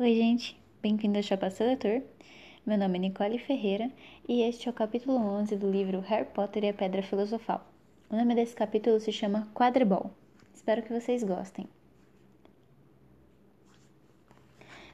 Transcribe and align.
Oi, 0.00 0.14
gente, 0.14 0.58
bem-vindo 0.80 1.18
ao 1.18 1.22
Chapa 1.22 1.50
Seletor. 1.50 2.00
Meu 2.64 2.78
nome 2.78 2.96
é 2.96 3.00
Nicole 3.02 3.38
Ferreira 3.38 3.90
e 4.26 4.40
este 4.40 4.66
é 4.66 4.70
o 4.70 4.74
capítulo 4.74 5.18
11 5.18 5.54
do 5.56 5.70
livro 5.70 6.00
Harry 6.00 6.24
Potter 6.24 6.64
e 6.64 6.70
a 6.70 6.72
Pedra 6.72 7.02
Filosofal. 7.02 7.60
O 8.08 8.16
nome 8.16 8.34
desse 8.34 8.56
capítulo 8.56 8.98
se 8.98 9.12
chama 9.12 9.46
Quadribol. 9.54 10.10
Espero 10.54 10.82
que 10.82 10.98
vocês 10.98 11.22
gostem. 11.22 11.68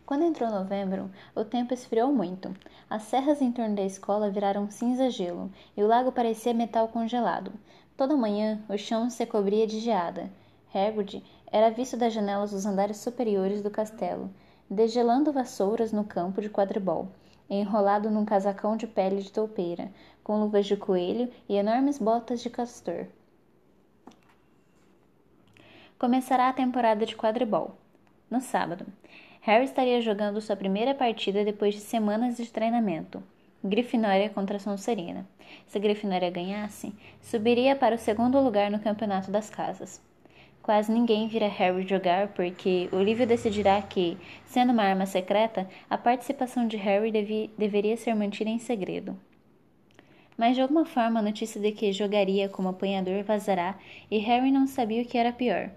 Quando 0.05 0.25
entrou 0.25 0.51
novembro, 0.51 1.09
o 1.33 1.45
tempo 1.45 1.73
esfriou 1.73 2.13
muito. 2.13 2.53
As 2.91 3.05
serras 3.05 3.41
em 3.41 3.53
torno 3.53 3.77
da 3.77 3.83
escola 3.83 4.29
viraram 4.29 4.69
cinza-gelo 4.69 5.49
e 5.77 5.83
o 5.83 5.87
lago 5.87 6.11
parecia 6.11 6.53
metal 6.53 6.89
congelado. 6.89 7.53
Toda 7.97 8.17
manhã, 8.17 8.61
o 8.69 8.77
chão 8.77 9.09
se 9.09 9.25
cobria 9.25 9.65
de 9.65 9.79
geada. 9.79 10.29
Hagrid 10.75 11.23
era 11.53 11.71
visto 11.71 11.97
das 11.97 12.13
janelas 12.13 12.51
dos 12.51 12.67
andares 12.67 12.97
superiores 12.97 13.63
do 13.63 13.71
castelo, 13.71 14.29
degelando 14.71 15.33
vassouras 15.33 15.93
no 15.93 16.05
campo 16.05 16.41
de 16.41 16.51
quadribol, 16.51 17.09
enrolado 17.49 18.11
num 18.11 18.25
casacão 18.25 18.77
de 18.77 18.87
pele 18.87 19.23
de 19.23 19.33
toupeira, 19.33 19.91
com 20.23 20.39
luvas 20.39 20.67
de 20.67 20.77
coelho 20.77 21.31
e 21.49 21.57
enormes 21.57 21.99
botas 21.99 22.41
de 22.41 22.51
castor. 22.51 23.07
Começará 25.99 26.49
a 26.49 26.53
temporada 26.53 27.05
de 27.07 27.17
quadribol. 27.17 27.75
No 28.31 28.41
sábado, 28.41 28.87
Harry 29.41 29.65
estaria 29.65 30.01
jogando 30.01 30.41
sua 30.41 30.55
primeira 30.55 30.95
partida 30.95 31.45
depois 31.45 31.75
de 31.75 31.81
semanas 31.81 32.37
de 32.37 32.51
treinamento. 32.51 33.23
Grifinória 33.65 34.31
contra 34.31 34.59
Sonserina. 34.59 35.27
Se 35.67 35.79
Grifinória 35.79 36.31
ganhasse, 36.31 36.95
subiria 37.21 37.75
para 37.75 37.97
o 37.97 37.99
segundo 37.99 38.41
lugar 38.41 38.71
no 38.71 38.79
campeonato 38.79 39.31
das 39.31 39.51
casas. 39.51 40.01
Quase 40.69 40.93
ninguém 40.93 41.29
vira 41.29 41.49
Harry 41.49 41.89
jogar 41.89 42.29
porque 42.35 42.91
o 42.93 43.01
livro 43.01 43.25
decidirá 43.25 43.81
que, 43.81 44.19
sendo 44.45 44.71
uma 44.71 44.83
arma 44.83 45.07
secreta, 45.07 45.67
a 45.89 45.97
participação 45.97 46.69
de 46.69 46.77
Harry 46.77 47.11
deveria 47.57 47.97
ser 47.97 48.15
mantida 48.15 48.51
em 48.51 48.59
segredo. 48.59 49.19
Mas 50.37 50.57
de 50.57 50.61
alguma 50.61 50.85
forma 50.85 51.21
a 51.21 51.23
notícia 51.23 51.59
de 51.59 51.73
que 51.73 51.91
jogaria 51.91 52.51
como 52.51 52.69
apanhador 52.69 53.25
vazará 53.25 53.79
e 54.11 54.19
Harry 54.19 54.51
não 54.51 54.67
sabia 54.67 55.01
o 55.01 55.07
que 55.07 55.17
era 55.17 55.33
pior 55.33 55.71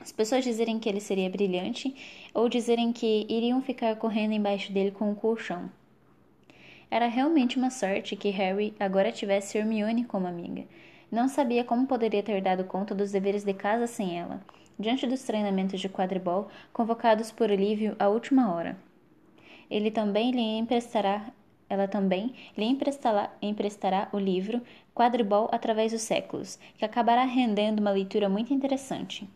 as 0.00 0.10
pessoas 0.10 0.42
dizerem 0.42 0.80
que 0.80 0.88
ele 0.88 0.98
seria 0.98 1.30
brilhante 1.30 1.94
ou 2.34 2.48
dizerem 2.48 2.92
que 2.92 3.24
iriam 3.28 3.62
ficar 3.62 3.94
correndo 3.94 4.32
embaixo 4.32 4.72
dele 4.72 4.90
com 4.90 5.12
um 5.12 5.14
colchão. 5.14 5.70
Era 6.90 7.06
realmente 7.06 7.56
uma 7.56 7.70
sorte 7.70 8.16
que 8.16 8.30
Harry 8.30 8.74
agora 8.80 9.12
tivesse 9.12 9.56
Hermione 9.56 10.04
como 10.04 10.26
amiga. 10.26 10.64
Não 11.12 11.28
sabia 11.28 11.62
como 11.62 11.86
poderia 11.86 12.22
ter 12.22 12.40
dado 12.40 12.64
conta 12.64 12.94
dos 12.94 13.12
deveres 13.12 13.44
de 13.44 13.52
casa 13.52 13.86
sem 13.86 14.18
ela, 14.18 14.40
diante 14.78 15.06
dos 15.06 15.22
treinamentos 15.22 15.78
de 15.78 15.86
quadribol 15.86 16.48
convocados 16.72 17.30
por 17.30 17.50
Olívio 17.50 17.94
à 17.98 18.08
última 18.08 18.50
hora. 18.50 18.78
Ele 19.70 19.90
também 19.90 20.30
lhe 20.30 20.40
emprestará, 20.40 21.30
ela 21.68 21.86
também 21.86 22.34
lhe 22.56 22.64
emprestará, 22.64 23.30
emprestará 23.42 24.08
o 24.10 24.18
livro 24.18 24.62
Quadribol 24.94 25.50
através 25.52 25.92
dos 25.92 26.00
séculos, 26.00 26.58
que 26.78 26.84
acabará 26.84 27.24
rendendo 27.24 27.80
uma 27.80 27.90
leitura 27.90 28.30
muito 28.30 28.54
interessante. 28.54 29.28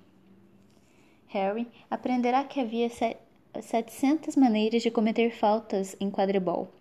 Harry 1.26 1.68
aprenderá 1.90 2.42
que 2.44 2.58
havia 2.58 2.88
700 3.60 4.34
maneiras 4.34 4.82
de 4.82 4.90
cometer 4.90 5.30
faltas 5.30 5.94
em 6.00 6.10
quadribol 6.10 6.72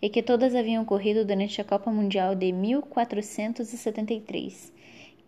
e 0.00 0.08
que 0.08 0.22
todas 0.22 0.54
haviam 0.54 0.82
ocorrido 0.82 1.24
durante 1.24 1.60
a 1.60 1.64
Copa 1.64 1.90
Mundial 1.90 2.34
de 2.34 2.52
1473, 2.52 4.72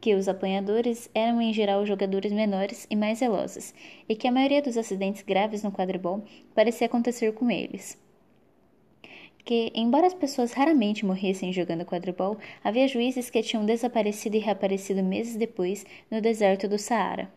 que 0.00 0.14
os 0.14 0.28
apanhadores 0.28 1.10
eram 1.14 1.40
em 1.40 1.52
geral 1.52 1.84
jogadores 1.84 2.32
menores 2.32 2.86
e 2.90 2.96
mais 2.96 3.20
velozes, 3.20 3.74
e 4.08 4.14
que 4.14 4.28
a 4.28 4.32
maioria 4.32 4.62
dos 4.62 4.76
acidentes 4.76 5.22
graves 5.22 5.62
no 5.62 5.72
quadribol 5.72 6.24
parecia 6.54 6.86
acontecer 6.86 7.32
com 7.32 7.50
eles. 7.50 7.98
Que, 9.44 9.70
embora 9.74 10.06
as 10.06 10.14
pessoas 10.14 10.52
raramente 10.52 11.04
morressem 11.04 11.52
jogando 11.52 11.84
quadribol, 11.84 12.38
havia 12.62 12.88
juízes 12.88 13.28
que 13.28 13.42
tinham 13.42 13.66
desaparecido 13.66 14.36
e 14.36 14.40
reaparecido 14.40 15.02
meses 15.02 15.36
depois 15.36 15.84
no 16.10 16.20
deserto 16.20 16.66
do 16.66 16.78
Saara. 16.78 17.30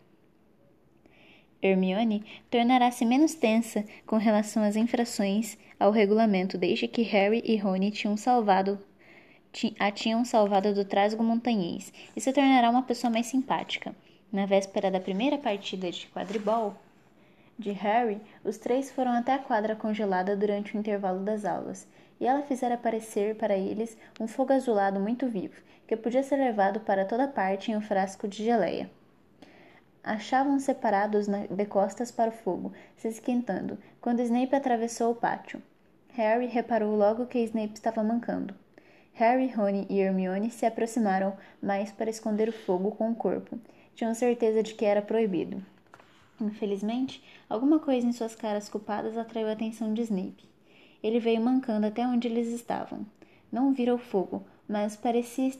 Hermione 1.62 2.24
tornará-se 2.50 3.04
menos 3.04 3.34
tensa 3.34 3.84
com 4.06 4.16
relação 4.16 4.62
às 4.62 4.76
infrações 4.76 5.58
ao 5.78 5.90
regulamento 5.90 6.56
desde 6.56 6.86
que 6.86 7.02
Harry 7.02 7.42
e 7.44 7.56
Rony 7.56 7.90
tinham 7.90 8.16
salvado 8.16 8.78
a 9.78 9.90
tinham 9.90 10.24
salvado 10.24 10.74
do 10.74 10.84
trasgo 10.84 11.24
montanhês 11.24 11.92
e 12.14 12.20
se 12.20 12.32
tornará 12.32 12.70
uma 12.70 12.82
pessoa 12.82 13.10
mais 13.10 13.26
simpática. 13.26 13.94
Na 14.30 14.44
véspera 14.44 14.90
da 14.90 15.00
primeira 15.00 15.38
partida 15.38 15.90
de 15.90 16.06
quadribol 16.08 16.74
de 17.58 17.72
Harry, 17.72 18.20
os 18.44 18.56
três 18.56 18.90
foram 18.92 19.12
até 19.12 19.32
a 19.32 19.38
quadra 19.38 19.74
congelada 19.74 20.36
durante 20.36 20.76
o 20.76 20.78
intervalo 20.78 21.24
das 21.24 21.44
aulas, 21.44 21.88
e 22.20 22.26
ela 22.26 22.42
fizera 22.42 22.74
aparecer 22.74 23.34
para 23.34 23.56
eles 23.56 23.98
um 24.20 24.28
fogo 24.28 24.52
azulado 24.52 25.00
muito 25.00 25.26
vivo, 25.26 25.60
que 25.86 25.96
podia 25.96 26.22
ser 26.22 26.36
levado 26.36 26.80
para 26.80 27.04
toda 27.04 27.26
parte 27.26 27.72
em 27.72 27.76
um 27.76 27.80
frasco 27.80 28.28
de 28.28 28.44
geleia. 28.44 28.88
Achavam 30.08 30.58
separados 30.58 31.26
de 31.28 31.66
costas 31.66 32.10
para 32.10 32.30
o 32.30 32.32
fogo, 32.32 32.72
se 32.96 33.08
esquentando, 33.08 33.76
quando 34.00 34.22
Snape 34.22 34.56
atravessou 34.56 35.12
o 35.12 35.14
pátio. 35.14 35.60
Harry 36.14 36.46
reparou 36.46 36.96
logo 36.96 37.26
que 37.26 37.40
Snape 37.40 37.74
estava 37.74 38.02
mancando. 38.02 38.54
Harry, 39.12 39.48
Rony 39.48 39.86
e 39.90 40.00
Hermione 40.00 40.50
se 40.50 40.64
aproximaram 40.64 41.36
mais 41.62 41.92
para 41.92 42.08
esconder 42.08 42.48
o 42.48 42.52
fogo 42.54 42.92
com 42.92 43.10
o 43.10 43.14
corpo. 43.14 43.58
Tinham 43.94 44.14
certeza 44.14 44.62
de 44.62 44.72
que 44.72 44.86
era 44.86 45.02
proibido. 45.02 45.62
Infelizmente, 46.40 47.22
alguma 47.46 47.78
coisa 47.78 48.06
em 48.06 48.12
suas 48.12 48.34
caras 48.34 48.66
culpadas 48.66 49.14
atraiu 49.14 49.48
a 49.48 49.52
atenção 49.52 49.92
de 49.92 50.00
Snape. 50.00 50.48
Ele 51.02 51.20
veio 51.20 51.42
mancando 51.42 51.86
até 51.86 52.06
onde 52.06 52.28
eles 52.28 52.48
estavam. 52.48 53.04
Não 53.52 53.74
vira 53.74 53.94
o 53.94 53.98
fogo, 53.98 54.42
mas 54.66 54.96
parecia, 54.96 55.52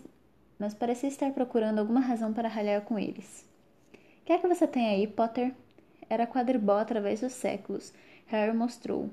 mas 0.58 0.72
parecia 0.72 1.10
estar 1.10 1.32
procurando 1.32 1.80
alguma 1.80 2.00
razão 2.00 2.32
para 2.32 2.48
ralhar 2.48 2.80
com 2.80 2.98
eles. 2.98 3.46
Que 4.28 4.34
é 4.34 4.38
que 4.38 4.46
você 4.46 4.66
tem 4.66 4.86
aí, 4.86 5.06
Potter? 5.06 5.54
Era 6.06 6.26
quadribol 6.26 6.76
através 6.76 7.22
dos 7.22 7.32
séculos. 7.32 7.94
Harry 8.26 8.54
mostrou. 8.54 9.08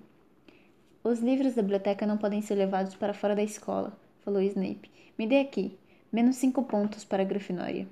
Os 1.01 1.19
livros 1.19 1.55
da 1.55 1.61
biblioteca 1.61 2.05
não 2.05 2.17
podem 2.17 2.41
ser 2.41 2.55
levados 2.55 2.95
para 2.95 3.13
fora 3.13 3.33
da 3.33 3.41
escola, 3.41 3.97
falou 4.25 4.41
Snape. 4.41 4.91
Me 5.17 5.25
dê 5.25 5.39
aqui. 5.39 5.79
Menos 6.11 6.35
cinco 6.35 6.63
pontos 6.63 7.05
para 7.05 7.23
a 7.23 7.25
Grifinória. 7.25 7.87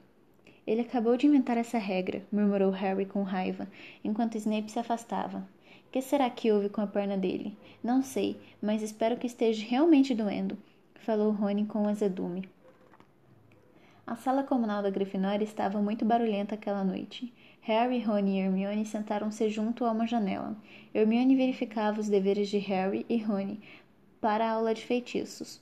Ele 0.68 0.82
acabou 0.82 1.16
de 1.16 1.26
inventar 1.26 1.56
essa 1.56 1.78
regra, 1.78 2.22
murmurou 2.30 2.72
Harry 2.72 3.06
com 3.06 3.24
raiva, 3.24 3.70
enquanto 4.04 4.36
Snape 4.36 4.70
se 4.70 4.80
afastava. 4.80 5.48
Que 5.94 6.02
será 6.02 6.30
que 6.30 6.52
houve 6.52 6.68
com 6.68 6.82
a 6.82 6.88
perna 6.88 7.18
dele? 7.18 7.58
Não 7.82 8.04
sei, 8.04 8.36
mas 8.62 8.82
espero 8.82 9.16
que 9.16 9.28
esteja 9.28 9.66
realmente 9.66 10.14
doendo, 10.14 10.58
falou 10.96 11.32
Rony 11.32 11.66
com 11.68 11.88
azedume. 11.88 12.50
A 14.06 14.18
sala 14.18 14.44
comunal 14.44 14.84
da 14.84 14.90
Grifinória 14.90 15.46
estava 15.46 15.82
muito 15.82 16.04
barulhenta 16.04 16.56
aquela 16.56 16.84
noite. 16.84 17.34
Harry, 17.62 18.02
Rony 18.02 18.38
e 18.38 18.40
Hermione 18.42 18.86
sentaram-se 18.86 19.50
junto 19.50 19.86
a 19.86 19.92
uma 19.92 20.06
janela. 20.06 20.58
Hermione 20.94 21.38
verificava 21.38 22.02
os 22.02 22.10
deveres 22.10 22.50
de 22.50 22.58
Harry 22.58 23.06
e 23.08 23.18
Rony 23.18 23.62
para 24.20 24.46
a 24.46 24.52
aula 24.52 24.74
de 24.74 24.86
feitiços. 24.86 25.62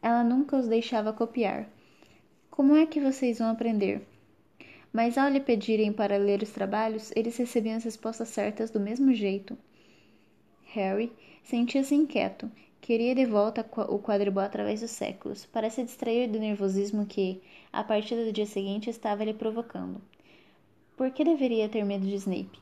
Ela 0.00 0.24
nunca 0.24 0.56
os 0.56 0.68
deixava 0.68 1.12
copiar. 1.12 1.68
Como 2.50 2.74
é 2.74 2.86
que 2.86 2.98
vocês 2.98 3.38
vão 3.38 3.50
aprender? 3.50 4.08
Mas 4.90 5.18
ao 5.18 5.28
lhe 5.28 5.38
pedirem 5.38 5.92
para 5.92 6.16
ler 6.16 6.42
os 6.42 6.50
trabalhos, 6.50 7.12
eles 7.14 7.36
recebiam 7.36 7.76
as 7.76 7.84
respostas 7.84 8.30
certas 8.30 8.70
do 8.70 8.80
mesmo 8.80 9.12
jeito. 9.12 9.56
Harry 10.72 11.12
sentia-se 11.44 11.94
inquieto 11.94 12.50
Queria 12.80 13.14
de 13.14 13.26
volta 13.26 13.64
o 13.88 13.98
quadribol 13.98 14.42
através 14.42 14.80
dos 14.80 14.90
séculos, 14.90 15.46
para 15.46 15.70
se 15.70 15.84
distrair 15.84 16.28
do 16.28 16.40
nervosismo 16.40 17.06
que, 17.06 17.40
a 17.72 17.84
partir 17.84 18.16
do 18.16 18.32
dia 18.32 18.46
seguinte, 18.46 18.90
estava 18.90 19.22
lhe 19.22 19.34
provocando. 19.34 20.00
Por 20.96 21.10
que 21.10 21.22
deveria 21.22 21.68
ter 21.68 21.84
medo 21.84 22.06
de 22.06 22.14
Snape? 22.16 22.58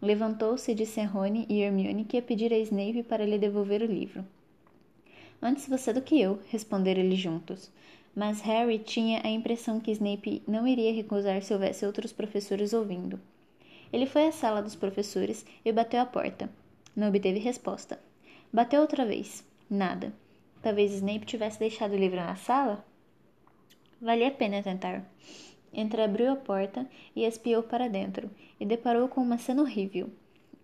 Levantou-se 0.00 0.70
e 0.70 0.74
disse 0.74 1.00
a 1.00 1.10
e 1.48 1.60
Hermione 1.60 2.04
que 2.04 2.16
ia 2.16 2.22
pedir 2.22 2.52
a 2.52 2.58
Snape 2.58 3.02
para 3.02 3.26
lhe 3.26 3.38
devolver 3.38 3.82
o 3.82 3.86
livro. 3.86 4.24
Antes 5.42 5.68
você 5.68 5.92
do 5.92 6.00
que 6.00 6.20
eu, 6.20 6.38
responderam 6.48 7.02
eles 7.02 7.18
juntos. 7.18 7.70
Mas 8.14 8.40
Harry 8.40 8.78
tinha 8.78 9.20
a 9.22 9.28
impressão 9.28 9.78
que 9.78 9.90
Snape 9.90 10.42
não 10.48 10.66
iria 10.66 10.94
recusar 10.94 11.42
se 11.42 11.52
houvesse 11.52 11.84
outros 11.84 12.12
professores 12.12 12.72
ouvindo. 12.72 13.20
Ele 13.92 14.06
foi 14.06 14.26
à 14.28 14.32
sala 14.32 14.62
dos 14.62 14.74
professores 14.74 15.44
e 15.64 15.70
bateu 15.70 16.00
à 16.00 16.06
porta. 16.06 16.48
Não 16.94 17.08
obteve 17.08 17.38
resposta. 17.40 18.00
Bateu 18.50 18.80
outra 18.80 19.04
vez. 19.04 19.44
Nada. 19.68 20.12
Talvez 20.62 20.92
Snape 20.92 21.26
tivesse 21.26 21.58
deixado 21.58 21.92
o 21.92 21.98
livro 21.98 22.16
na 22.16 22.36
sala? 22.36 22.84
Valia 24.00 24.28
a 24.28 24.30
pena 24.30 24.62
tentar. 24.62 25.04
Entreabriu 25.72 26.30
a 26.30 26.36
porta 26.36 26.88
e 27.14 27.24
espiou 27.24 27.62
para 27.62 27.88
dentro, 27.88 28.30
e 28.60 28.64
deparou 28.64 29.08
com 29.08 29.20
uma 29.20 29.38
cena 29.38 29.62
horrível. 29.62 30.08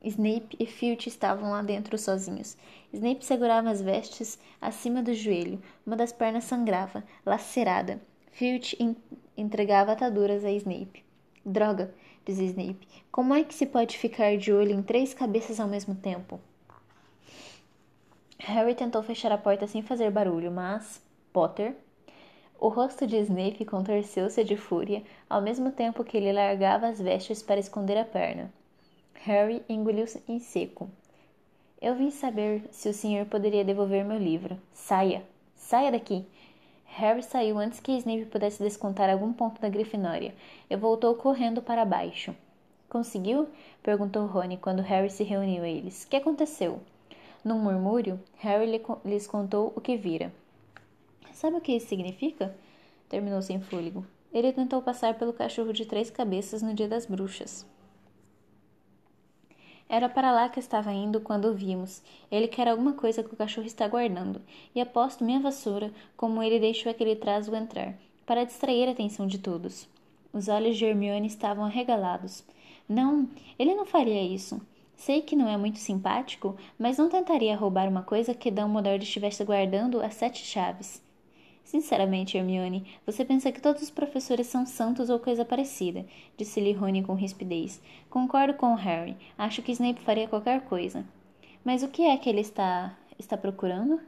Snape 0.05 0.57
e 0.59 0.67
Filch 0.67 1.09
estavam 1.09 1.51
lá 1.51 1.63
dentro 1.63 1.99
sozinhos. 1.99 2.57
Snape 2.93 3.25
segurava 3.25 3.71
as 3.71 3.83
vestes 3.83 4.39
acima 4.61 5.03
do 5.03 5.13
joelho, 5.15 5.61
uma 5.87 5.97
das 5.97 6.13
pernas 6.13 6.45
sangrava, 6.45 7.05
lacerada. 7.27 8.01
Filch 8.31 8.77
entregava 9.37 9.93
ataduras 9.93 10.45
a 10.45 10.51
Snape. 10.53 11.05
Droga! 11.45 11.93
disse 12.25 12.45
Snape. 12.45 12.87
Como 13.11 13.35
é 13.35 13.43
que 13.43 13.55
se 13.55 13.67
pode 13.67 13.99
ficar 13.99 14.37
de 14.37 14.53
olho 14.53 14.71
em 14.71 14.83
três 14.83 15.13
cabeças 15.13 15.59
ao 15.59 15.69
mesmo 15.69 15.95
tempo? 15.95 16.41
Harry 18.45 18.75
tentou 18.75 19.05
fechar 19.05 19.31
a 19.31 19.39
porta 19.39 19.69
sem 19.69 19.83
fazer 19.83 20.11
barulho, 20.11 20.51
mas 20.51 21.01
Potter. 21.33 21.77
O 22.59 22.67
rosto 22.67 23.07
de 23.07 23.17
Snape 23.19 23.65
contorceu-se 23.65 24.43
de 24.43 24.57
fúria, 24.57 25.05
ao 25.31 25.41
mesmo 25.41 25.71
tempo 25.71 26.03
que 26.03 26.17
ele 26.17 26.33
largava 26.33 26.89
as 26.89 27.01
vestes 27.01 27.41
para 27.41 27.61
esconder 27.61 27.97
a 27.97 28.05
perna. 28.05 28.53
Harry 29.15 29.63
engoliu 29.69 30.07
em 30.27 30.41
seco. 30.41 30.91
Eu 31.81 31.95
vim 31.95 32.11
saber 32.11 32.69
se 32.73 32.89
o 32.89 32.93
senhor 32.93 33.27
poderia 33.27 33.65
devolver 33.65 34.05
meu 34.05 34.19
livro. 34.19 34.59
Saia! 34.73 35.23
Saia 35.55 35.93
daqui! 35.93 36.27
Harry 36.85 37.23
saiu 37.23 37.59
antes 37.59 37.79
que 37.79 37.93
Snape 37.93 38.27
pudesse 38.27 38.61
descontar 38.61 39.09
algum 39.09 39.33
ponto 39.33 39.61
da 39.61 39.69
Grifinória 39.69 40.35
e 40.69 40.75
voltou 40.75 41.15
correndo 41.15 41.63
para 41.63 41.85
baixo. 41.85 42.35
Conseguiu? 42.89 43.49
perguntou 43.85 44.27
Rony 44.27 44.57
quando 44.57 44.83
Harry 44.83 45.11
se 45.11 45.23
reuniu 45.23 45.63
a 45.63 45.69
eles. 45.69 46.05
Que 46.05 46.17
aconteceu? 46.17 46.81
Num 47.45 47.59
murmúrio, 47.59 48.21
Harry 48.39 48.81
lhes 49.05 49.27
contou 49.27 49.73
o 49.75 49.81
que 49.81 49.97
vira. 49.97 50.33
Sabe 51.33 51.57
o 51.57 51.61
que 51.61 51.73
isso 51.73 51.89
significa? 51.89 52.55
Terminou 53.09 53.43
sem 53.43 53.61
fôlego. 53.61 54.07
Ele 54.33 54.53
tentou 54.53 54.81
passar 54.81 55.15
pelo 55.19 55.33
cachorro 55.33 55.73
de 55.73 55.85
três 55.85 56.09
cabeças 56.09 56.63
no 56.63 56.73
dia 56.73 56.89
das 56.89 57.05
bruxas. 57.05 57.67
Era 59.89 60.09
para 60.09 60.33
lá 60.33 60.49
que 60.49 60.61
estava 60.61 60.93
indo 60.93 61.21
quando 61.21 61.47
o 61.47 61.53
vimos. 61.53 62.01
Ele 62.31 62.49
quer 62.49 62.69
alguma 62.69 62.95
coisa 62.95 63.23
que 63.23 63.35
o 63.35 63.37
cachorro 63.37 63.67
está 63.67 63.87
guardando, 63.89 64.41
e 64.75 64.81
aposto 64.81 65.25
minha 65.25 65.41
vassoura 65.41 65.93
como 66.17 66.43
ele 66.43 66.61
deixou 66.61 66.91
aquele 66.91 67.17
trasgo 67.17 67.55
entrar, 67.57 67.95
para 68.25 68.45
distrair 68.45 68.89
a 68.89 68.93
atenção 68.93 69.27
de 69.27 69.39
todos. 69.39 69.89
Os 70.33 70.49
olhos 70.49 70.79
de 70.79 70.87
Hermione 70.87 71.27
estavam 71.27 71.65
arregalados. 71.65 72.43
Não, 72.89 73.29
ele 73.59 73.75
não 73.75 73.85
faria 73.85 74.23
isso. 74.23 74.61
Sei 75.05 75.21
que 75.21 75.35
não 75.35 75.49
é 75.49 75.57
muito 75.57 75.81
simpático, 75.81 76.57
mas 76.79 76.97
não 76.97 77.09
tentaria 77.09 77.57
roubar 77.57 77.89
uma 77.89 78.05
coisa 78.05 78.33
que 78.33 78.53
Dumbledore 78.53 79.03
estivesse 79.03 79.43
guardando 79.43 80.01
as 80.01 80.15
sete 80.15 80.45
chaves. 80.45 81.03
Sinceramente, 81.65 82.39
Hermione, 82.39 82.87
você 83.05 83.25
pensa 83.25 83.51
que 83.51 83.61
todos 83.61 83.83
os 83.83 83.91
professores 83.91 84.47
são 84.47 84.65
santos 84.65 85.11
ou 85.11 85.19
coisa 85.19 85.45
parecida, 85.45 86.07
disse-lhe 86.37 86.73
Rony 86.73 87.03
com 87.03 87.15
rispidez. 87.15 87.83
Concordo 88.09 88.55
com 88.55 88.77
Harry. 88.77 89.17
Acho 89.37 89.61
que 89.61 89.73
Snape 89.73 90.01
faria 90.03 90.29
qualquer 90.29 90.61
coisa. 90.67 91.05
Mas 91.65 91.83
o 91.83 91.89
que 91.89 92.03
é 92.03 92.17
que 92.17 92.31
ele 92.31 92.41
está 92.41 92.97
está 93.19 93.37
procurando? 93.37 94.01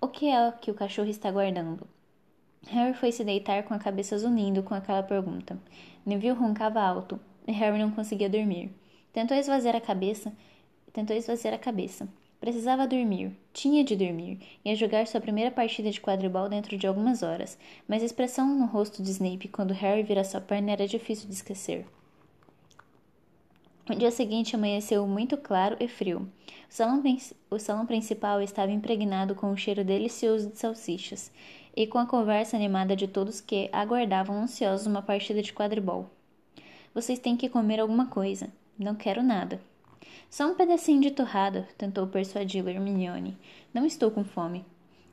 O 0.00 0.08
que 0.08 0.26
é 0.26 0.50
que 0.50 0.72
o 0.72 0.74
cachorro 0.74 1.08
está 1.08 1.30
guardando? 1.30 1.86
Harry 2.66 2.92
foi 2.92 3.12
se 3.12 3.22
deitar 3.22 3.62
com 3.62 3.72
a 3.72 3.78
cabeça 3.78 4.18
zunindo 4.18 4.64
com 4.64 4.74
aquela 4.74 5.04
pergunta. 5.04 5.56
Neville 6.04 6.36
roncava 6.36 6.82
alto 6.82 7.20
e 7.46 7.52
Harry 7.52 7.78
não 7.78 7.92
conseguia 7.92 8.28
dormir. 8.28 8.72
Tentou 9.12 9.36
esvaziar 9.36 9.76
a 9.76 9.80
cabeça. 9.80 10.32
Tentou 10.92 11.16
esvaziar 11.16 11.54
a 11.54 11.58
cabeça. 11.58 12.08
Precisava 12.40 12.86
dormir, 12.86 13.36
tinha 13.52 13.82
de 13.82 13.96
dormir, 13.96 14.38
ia 14.64 14.76
jogar 14.76 15.08
sua 15.08 15.20
primeira 15.20 15.50
partida 15.50 15.90
de 15.90 16.00
quadribol 16.00 16.48
dentro 16.48 16.78
de 16.78 16.86
algumas 16.86 17.24
horas, 17.24 17.58
mas 17.88 18.00
a 18.00 18.06
expressão 18.06 18.46
no 18.46 18.66
rosto 18.66 19.02
de 19.02 19.10
Snape 19.10 19.48
quando 19.48 19.74
Harry 19.74 20.04
vira 20.04 20.22
sua 20.22 20.40
perna 20.40 20.70
era 20.70 20.86
difícil 20.86 21.28
de 21.28 21.34
esquecer. 21.34 21.84
O 23.90 23.94
dia 23.94 24.12
seguinte 24.12 24.54
amanheceu 24.54 25.04
muito 25.04 25.36
claro 25.36 25.76
e 25.80 25.88
frio. 25.88 26.30
O 26.70 26.72
salão, 26.72 27.02
o 27.50 27.58
salão 27.58 27.86
principal 27.86 28.40
estava 28.40 28.70
impregnado 28.70 29.34
com 29.34 29.50
o 29.50 29.56
cheiro 29.56 29.82
delicioso 29.82 30.50
de 30.50 30.58
salsichas 30.58 31.32
e 31.74 31.88
com 31.88 31.98
a 31.98 32.06
conversa 32.06 32.56
animada 32.56 32.94
de 32.94 33.08
todos 33.08 33.40
que 33.40 33.68
aguardavam 33.72 34.42
ansiosos 34.42 34.86
uma 34.86 35.02
partida 35.02 35.42
de 35.42 35.52
quadribol. 35.52 36.08
Vocês 36.94 37.18
têm 37.18 37.36
que 37.36 37.48
comer 37.48 37.80
alguma 37.80 38.06
coisa, 38.06 38.48
não 38.78 38.94
quero 38.94 39.22
nada. 39.22 39.60
Só 40.30 40.50
um 40.50 40.54
pedacinho 40.54 41.00
de 41.00 41.10
torrada, 41.10 41.66
tentou 41.76 42.06
persuadi-lo 42.06 42.68
Hermione. 42.68 43.36
Não 43.72 43.84
estou 43.84 44.10
com 44.10 44.24
fome. 44.24 44.64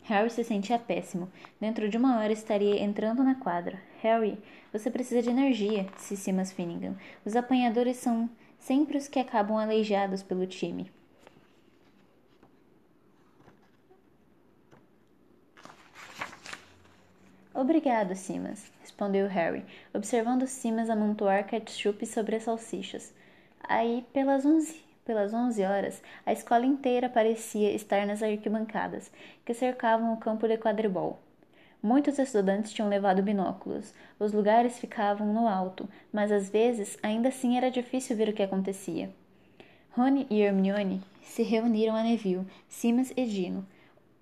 Harry 0.03 0.29
se 0.29 0.43
sentia 0.43 0.77
péssimo. 0.77 1.31
Dentro 1.59 1.89
de 1.89 1.97
uma 1.97 2.19
hora 2.19 2.31
estaria 2.31 2.83
entrando 2.83 3.23
na 3.23 3.35
quadra. 3.35 3.81
Harry, 4.01 4.37
você 4.71 4.91
precisa 4.91 5.21
de 5.21 5.29
energia, 5.29 5.87
disse 5.95 6.15
Simas 6.15 6.51
Finnegan. 6.51 6.95
Os 7.25 7.35
apanhadores 7.35 7.97
são 7.97 8.29
sempre 8.59 8.97
os 8.97 9.07
que 9.07 9.19
acabam 9.19 9.57
aleijados 9.57 10.21
pelo 10.21 10.45
time. 10.45 10.91
Obrigado, 17.53 18.13
Simas, 18.15 18.69
respondeu 18.81 19.27
Harry, 19.27 19.65
observando 19.93 20.45
Simas 20.45 20.89
amontoar 20.89 21.47
ketchup 21.47 22.05
sobre 22.05 22.35
as 22.35 22.43
salsichas. 22.43 23.13
Aí, 23.67 24.05
pelas 24.13 24.45
onze, 24.45 24.79
pelas 25.03 25.33
onze 25.33 25.63
horas, 25.63 25.99
a 26.23 26.31
escola 26.31 26.67
inteira 26.67 27.09
parecia 27.09 27.73
estar 27.73 28.05
nas 28.05 28.21
arquibancadas, 28.21 29.11
que 29.43 29.55
cercavam 29.55 30.13
o 30.13 30.17
campo 30.17 30.47
de 30.47 30.55
quadribol. 30.55 31.19
Muitos 31.81 32.19
estudantes 32.19 32.71
tinham 32.71 32.89
levado 32.89 33.23
binóculos. 33.23 33.91
Os 34.19 34.33
lugares 34.33 34.77
ficavam 34.77 35.33
no 35.33 35.47
alto, 35.47 35.89
mas 36.13 36.31
às 36.31 36.47
vezes 36.47 36.97
ainda 37.01 37.29
assim 37.29 37.57
era 37.57 37.71
difícil 37.71 38.15
ver 38.15 38.29
o 38.29 38.33
que 38.33 38.43
acontecia. 38.43 39.09
Rony 39.91 40.27
e 40.29 40.41
Hermione 40.41 41.01
se 41.23 41.41
reuniram 41.41 41.95
a 41.95 42.03
Neville, 42.03 42.45
Simas 42.67 43.11
e 43.17 43.25
Dino, 43.25 43.65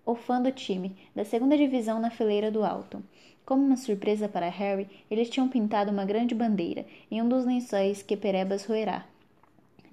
o 0.06 0.16
fã 0.16 0.42
do 0.42 0.52
time, 0.52 0.96
da 1.14 1.26
segunda 1.26 1.58
divisão 1.58 2.00
na 2.00 2.10
fileira 2.10 2.50
do 2.50 2.64
alto. 2.64 3.04
Como 3.46 3.62
uma 3.62 3.76
surpresa 3.76 4.30
para 4.30 4.48
Harry, 4.48 4.88
eles 5.12 5.30
tinham 5.30 5.50
pintado 5.50 5.92
uma 5.92 6.06
grande 6.06 6.34
bandeira 6.34 6.86
em 7.12 7.22
um 7.22 7.28
dos 7.28 7.46
lençóis 7.46 8.02
que 8.02 8.16
Perebas 8.16 8.64
roerá 8.66 9.06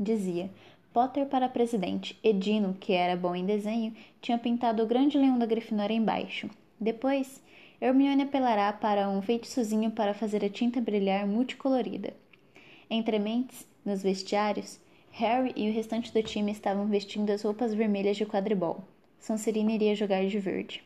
dizia 0.01 0.51
Potter 0.93 1.27
para 1.27 1.49
presidente. 1.49 2.19
Edino, 2.25 2.77
que 2.81 2.93
era 2.93 3.17
bom 3.17 3.33
em 3.35 3.47
desenho, 3.47 3.95
tinha 4.21 4.37
pintado 4.37 4.83
o 4.83 4.87
grande 4.87 5.17
leão 5.17 5.39
da 5.39 5.47
Grifinória 5.47 5.95
embaixo. 5.95 6.51
Depois, 6.81 7.41
Hermione 7.81 8.25
apelará 8.25 8.73
para 8.73 9.09
um 9.09 9.23
feitiçozinho 9.23 9.93
para 9.93 10.15
fazer 10.15 10.45
a 10.45 10.49
tinta 10.49 10.81
brilhar 10.81 11.27
multicolorida. 11.29 12.13
Entre 12.91 13.21
mentes, 13.21 13.65
nos 13.85 14.03
vestiários, 14.03 14.81
Harry 15.13 15.53
e 15.55 15.71
o 15.71 15.73
restante 15.73 16.13
do 16.13 16.23
time 16.25 16.51
estavam 16.51 16.87
vestindo 16.87 17.31
as 17.31 17.43
roupas 17.43 17.73
vermelhas 17.73 18.17
de 18.17 18.27
quadribol. 18.27 18.83
Sonserina 19.21 19.73
iria 19.73 19.95
jogar 19.95 20.27
de 20.27 20.39
verde. 20.41 20.83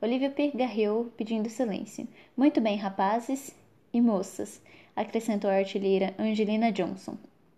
Olivia 0.00 0.30
pigarreou, 0.30 1.12
pedindo 1.16 1.50
silêncio. 1.50 2.08
Muito 2.34 2.60
bem, 2.60 2.76
rapazes 2.76 3.54
e 3.92 4.00
moças, 4.00 4.62
acrescentou 4.94 5.50
a 5.50 5.54
artilheira 5.54 6.14
Angelina 6.18 6.72
Johnson. 6.72 7.16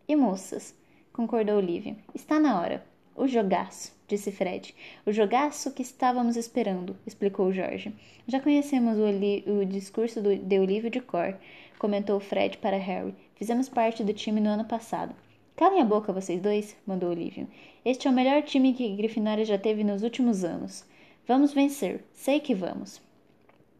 E 0.08 0.16
moças, 0.16 0.74
concordou 1.12 1.58
Olivia. 1.58 1.94
Está 2.14 2.40
na 2.40 2.58
hora. 2.58 2.82
O 3.14 3.28
jogaço, 3.28 3.94
disse 4.08 4.32
Fred. 4.32 4.74
O 5.04 5.12
jogaço 5.12 5.70
que 5.74 5.82
estávamos 5.82 6.34
esperando, 6.34 6.96
explicou 7.06 7.52
Jorge. 7.52 7.94
Já 8.26 8.40
conhecemos 8.40 8.96
o, 8.96 9.52
o 9.52 9.66
discurso 9.66 10.22
do, 10.22 10.34
de 10.34 10.58
Olivia 10.58 10.88
de 10.88 11.02
cor, 11.02 11.36
comentou 11.78 12.18
Fred 12.20 12.56
para 12.56 12.78
Harry. 12.78 13.14
Fizemos 13.34 13.68
parte 13.68 14.02
do 14.02 14.14
time 14.14 14.40
no 14.40 14.48
ano 14.48 14.64
passado. 14.64 15.14
Calem 15.54 15.82
a 15.82 15.84
boca, 15.84 16.10
vocês 16.10 16.40
dois, 16.40 16.74
mandou 16.86 17.10
Olivia. 17.10 17.46
Este 17.84 18.08
é 18.08 18.10
o 18.10 18.14
melhor 18.14 18.42
time 18.42 18.72
que 18.72 18.96
Grifinória 18.96 19.44
já 19.44 19.58
teve 19.58 19.84
nos 19.84 20.02
últimos 20.02 20.42
anos. 20.42 20.86
Vamos 21.26 21.52
vencer, 21.52 22.02
sei 22.14 22.40
que 22.40 22.54
vamos. 22.54 23.02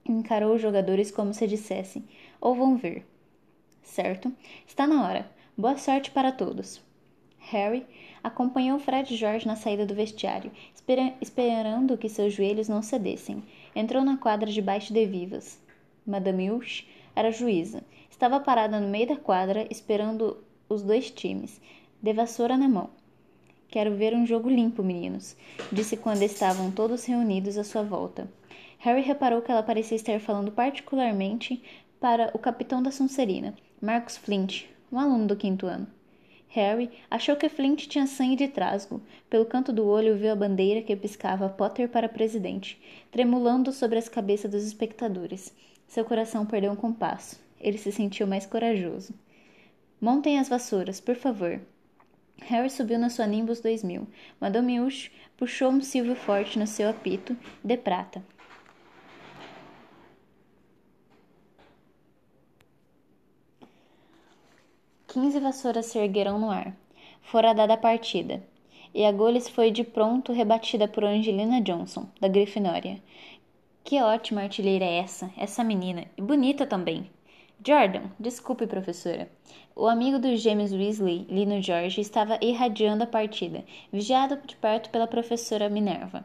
Encarou 0.04 0.54
os 0.54 0.61
jogadores 0.61 1.11
como 1.11 1.32
se 1.32 1.47
dissessem, 1.47 2.04
ou 2.38 2.54
vão 2.54 2.76
ver. 2.76 3.06
Certo, 3.82 4.30
está 4.66 4.87
na 4.87 5.08
hora. 5.08 5.38
Boa 5.61 5.77
sorte 5.77 6.12
para 6.12 6.31
todos. 6.31 6.81
Harry 7.41 7.85
acompanhou 8.23 8.79
Fred 8.79 9.17
George 9.17 9.45
na 9.45 9.57
saída 9.57 9.85
do 9.85 9.93
vestiário, 9.93 10.53
esperando 11.21 11.99
que 11.99 12.09
seus 12.09 12.33
joelhos 12.33 12.69
não 12.69 12.81
cedessem. 12.81 13.43
Entrou 13.75 14.05
na 14.05 14.17
quadra 14.17 14.49
debaixo 14.53 14.93
de 14.93 15.05
vivas. 15.05 15.61
Madame 16.07 16.53
Hush 16.53 16.87
era 17.17 17.33
juíza. 17.33 17.83
Estava 18.09 18.38
parada 18.38 18.79
no 18.79 18.87
meio 18.87 19.09
da 19.09 19.17
quadra, 19.17 19.67
esperando 19.69 20.37
os 20.69 20.81
dois 20.85 21.11
times, 21.11 21.61
de 22.00 22.12
vassoura 22.12 22.57
na 22.57 22.69
mão. 22.69 22.91
Quero 23.67 23.97
ver 23.97 24.15
um 24.15 24.25
jogo 24.25 24.49
limpo, 24.49 24.85
meninos, 24.85 25.37
disse 25.73 25.97
quando 25.97 26.23
estavam 26.23 26.71
todos 26.71 27.05
reunidos 27.05 27.59
à 27.59 27.65
sua 27.65 27.83
volta. 27.83 28.31
Harry 28.79 29.00
reparou 29.00 29.43
que 29.43 29.50
ela 29.50 29.65
parecia 29.65 29.97
estar 29.97 30.21
falando 30.21 30.53
particularmente 30.53 31.61
para 31.99 32.31
o 32.33 32.38
capitão 32.38 32.81
da 32.81 32.93
Sonserina, 32.93 33.57
Marcus 33.83 34.17
Flint, 34.17 34.69
um 34.90 34.99
aluno 34.99 35.26
do 35.26 35.37
quinto 35.37 35.66
ano. 35.66 35.87
Harry 36.49 36.90
achou 37.11 37.37
que 37.37 37.49
Flint 37.49 37.87
tinha 37.87 38.07
sangue 38.07 38.37
de 38.37 38.49
trasgo. 38.49 39.02
Pelo 39.28 39.45
canto 39.45 39.73
do 39.73 39.87
olho 39.87 40.16
viu 40.16 40.33
a 40.33 40.37
bandeira 40.37 40.83
que 40.83 40.97
piscava 40.97 41.49
Potter 41.49 41.88
para 41.88 42.09
presidente, 42.09 42.80
tremulando 43.11 43.71
sobre 43.71 43.99
as 43.99 44.09
cabeças 44.09 44.50
dos 44.50 44.64
espectadores. 44.64 45.54
Seu 45.87 46.04
coração 46.04 46.47
perdeu 46.47 46.73
um 46.73 46.76
compasso. 46.76 47.38
Ele 47.61 47.76
se 47.76 47.92
sentiu 47.92 48.26
mais 48.26 48.47
corajoso. 48.47 49.12
Montem 50.00 50.38
as 50.38 50.49
vassouras, 50.49 51.00
por 51.00 51.16
favor. 51.16 51.61
Harry 52.42 52.71
subiu 52.71 52.99
na 52.99 53.11
sua 53.11 53.26
Nimbus 53.26 53.61
2000. 53.61 54.07
Madame 54.40 54.80
Hush 54.80 55.11
puxou 55.37 55.71
um 55.71 55.80
silvio 55.80 56.14
forte 56.14 56.59
no 56.59 56.66
seu 56.66 56.88
apito 56.88 57.37
de 57.62 57.76
prata. 57.76 58.23
Quinze 65.09 65.41
vassouras 65.41 65.87
se 65.87 65.99
ergueram 65.99 66.38
no 66.38 66.50
ar. 66.50 66.77
Fora 67.23 67.55
dada 67.55 67.73
a 67.73 67.79
partida. 67.79 68.43
E 68.95 69.07
a 69.07 69.11
Goles 69.11 69.49
foi 69.49 69.71
de 69.71 69.83
pronto 69.83 70.35
rebatida 70.35 70.87
por 70.87 71.03
Angelina 71.03 71.62
Johnson, 71.62 72.07
da 72.21 72.29
Grifinória. 72.29 73.03
Que 73.83 74.03
ótima 74.03 74.43
artilheira 74.43 74.85
é 74.85 74.99
essa, 74.99 75.31
essa 75.35 75.65
menina, 75.65 76.05
e 76.15 76.21
bonita 76.21 76.67
também. 76.67 77.11
Jordan, 77.67 78.03
desculpe, 78.21 78.67
professora. 78.67 79.31
O 79.75 79.87
amigo 79.87 80.19
dos 80.19 80.43
gêmeos 80.43 80.75
Weasley, 80.75 81.27
Lino 81.31 81.62
George, 81.62 82.03
estava 82.03 82.38
irradiando 82.43 83.05
a 83.05 83.07
partida, 83.07 83.65
vigiado 83.91 84.38
de 84.47 84.57
perto 84.57 84.91
pela 84.91 85.07
professora 85.07 85.71
Minerva. 85.71 86.23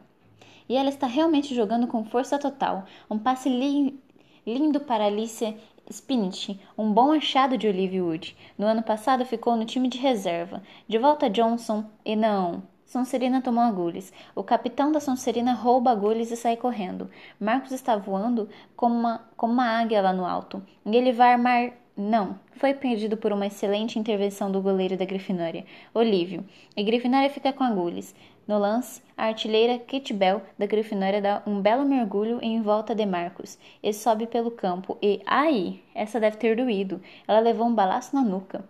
E 0.68 0.76
ela 0.76 0.90
está 0.90 1.06
realmente 1.06 1.54
jogando 1.54 1.86
com 1.86 2.04
força 2.04 2.38
total. 2.38 2.84
Um 3.10 3.18
passe 3.18 3.48
li 3.48 3.98
lindo 4.46 4.80
para 4.80 5.06
Alicia 5.06 5.56
Spinach, 5.90 6.58
um 6.76 6.92
bom 6.92 7.12
achado 7.12 7.58
de 7.58 7.68
Olivia 7.68 8.02
Wood. 8.02 8.36
No 8.56 8.66
ano 8.66 8.82
passado 8.82 9.24
ficou 9.24 9.56
no 9.56 9.64
time 9.64 9.88
de 9.88 9.98
reserva. 9.98 10.62
De 10.88 10.98
volta 10.98 11.28
Johnson 11.28 11.84
e 12.04 12.16
não. 12.16 12.62
Sonserina 12.86 13.42
tomou 13.42 13.64
agulhas. 13.64 14.12
O 14.34 14.42
capitão 14.42 14.92
da 14.92 15.00
Sonserina 15.00 15.52
rouba 15.52 15.90
agulhas 15.90 16.30
e 16.30 16.36
sai 16.36 16.56
correndo. 16.56 17.10
Marcos 17.40 17.72
está 17.72 17.96
voando 17.96 18.48
como 18.76 18.94
uma, 18.94 19.20
como 19.36 19.52
uma 19.52 19.80
águia 19.80 20.00
lá 20.00 20.12
no 20.12 20.24
alto. 20.24 20.62
E 20.86 20.96
ele 20.96 21.12
vai 21.12 21.32
armar 21.32 21.72
não, 21.96 22.40
foi 22.56 22.74
perdido 22.74 23.16
por 23.16 23.32
uma 23.32 23.46
excelente 23.46 24.00
intervenção 24.00 24.50
do 24.50 24.60
goleiro 24.60 24.96
da 24.96 25.04
Grifinória, 25.04 25.64
Olívio, 25.94 26.44
e 26.76 26.82
Grifinória 26.82 27.30
fica 27.30 27.52
com 27.52 27.62
agulhas. 27.62 28.12
No 28.46 28.58
lance, 28.58 29.02
a 29.16 29.24
artilheira 29.24 29.78
Kit 29.78 30.12
Bell 30.12 30.42
da 30.58 30.66
Grifinória 30.66 31.22
dá 31.22 31.42
um 31.46 31.62
belo 31.62 31.82
mergulho 31.82 32.38
em 32.42 32.60
volta 32.60 32.94
de 32.94 33.06
Marcos. 33.06 33.58
Ele 33.82 33.94
sobe 33.94 34.26
pelo 34.26 34.50
campo 34.50 34.98
e, 35.00 35.22
ai, 35.24 35.80
essa 35.94 36.20
deve 36.20 36.36
ter 36.36 36.54
doído. 36.54 37.00
Ela 37.26 37.40
levou 37.40 37.66
um 37.66 37.74
balaço 37.74 38.14
na 38.14 38.22
nuca. 38.22 38.62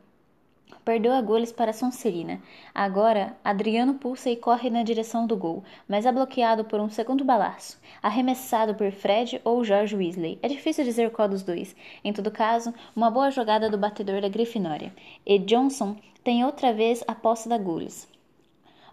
Perdeu 0.84 1.12
agulhas 1.12 1.50
para 1.50 1.72
Sonserina. 1.72 2.40
Agora, 2.72 3.36
Adriano 3.42 3.94
pulsa 3.94 4.30
e 4.30 4.36
corre 4.36 4.70
na 4.70 4.84
direção 4.84 5.26
do 5.26 5.36
gol, 5.36 5.64
mas 5.88 6.06
é 6.06 6.12
bloqueado 6.12 6.64
por 6.64 6.78
um 6.78 6.90
segundo 6.90 7.24
balaço, 7.24 7.80
arremessado 8.00 8.76
por 8.76 8.92
Fred 8.92 9.40
ou 9.42 9.64
George 9.64 9.96
Weasley. 9.96 10.38
É 10.40 10.46
difícil 10.46 10.84
dizer 10.84 11.10
qual 11.10 11.28
dos 11.28 11.42
dois. 11.42 11.74
Em 12.04 12.12
todo 12.12 12.30
caso, 12.30 12.72
uma 12.94 13.10
boa 13.10 13.30
jogada 13.30 13.68
do 13.68 13.78
batedor 13.78 14.20
da 14.20 14.28
Grifinória. 14.28 14.92
E 15.26 15.36
Johnson 15.38 15.96
tem 16.22 16.44
outra 16.44 16.72
vez 16.72 17.02
a 17.08 17.14
posse 17.14 17.48
da 17.48 17.56
agulhas. 17.56 18.06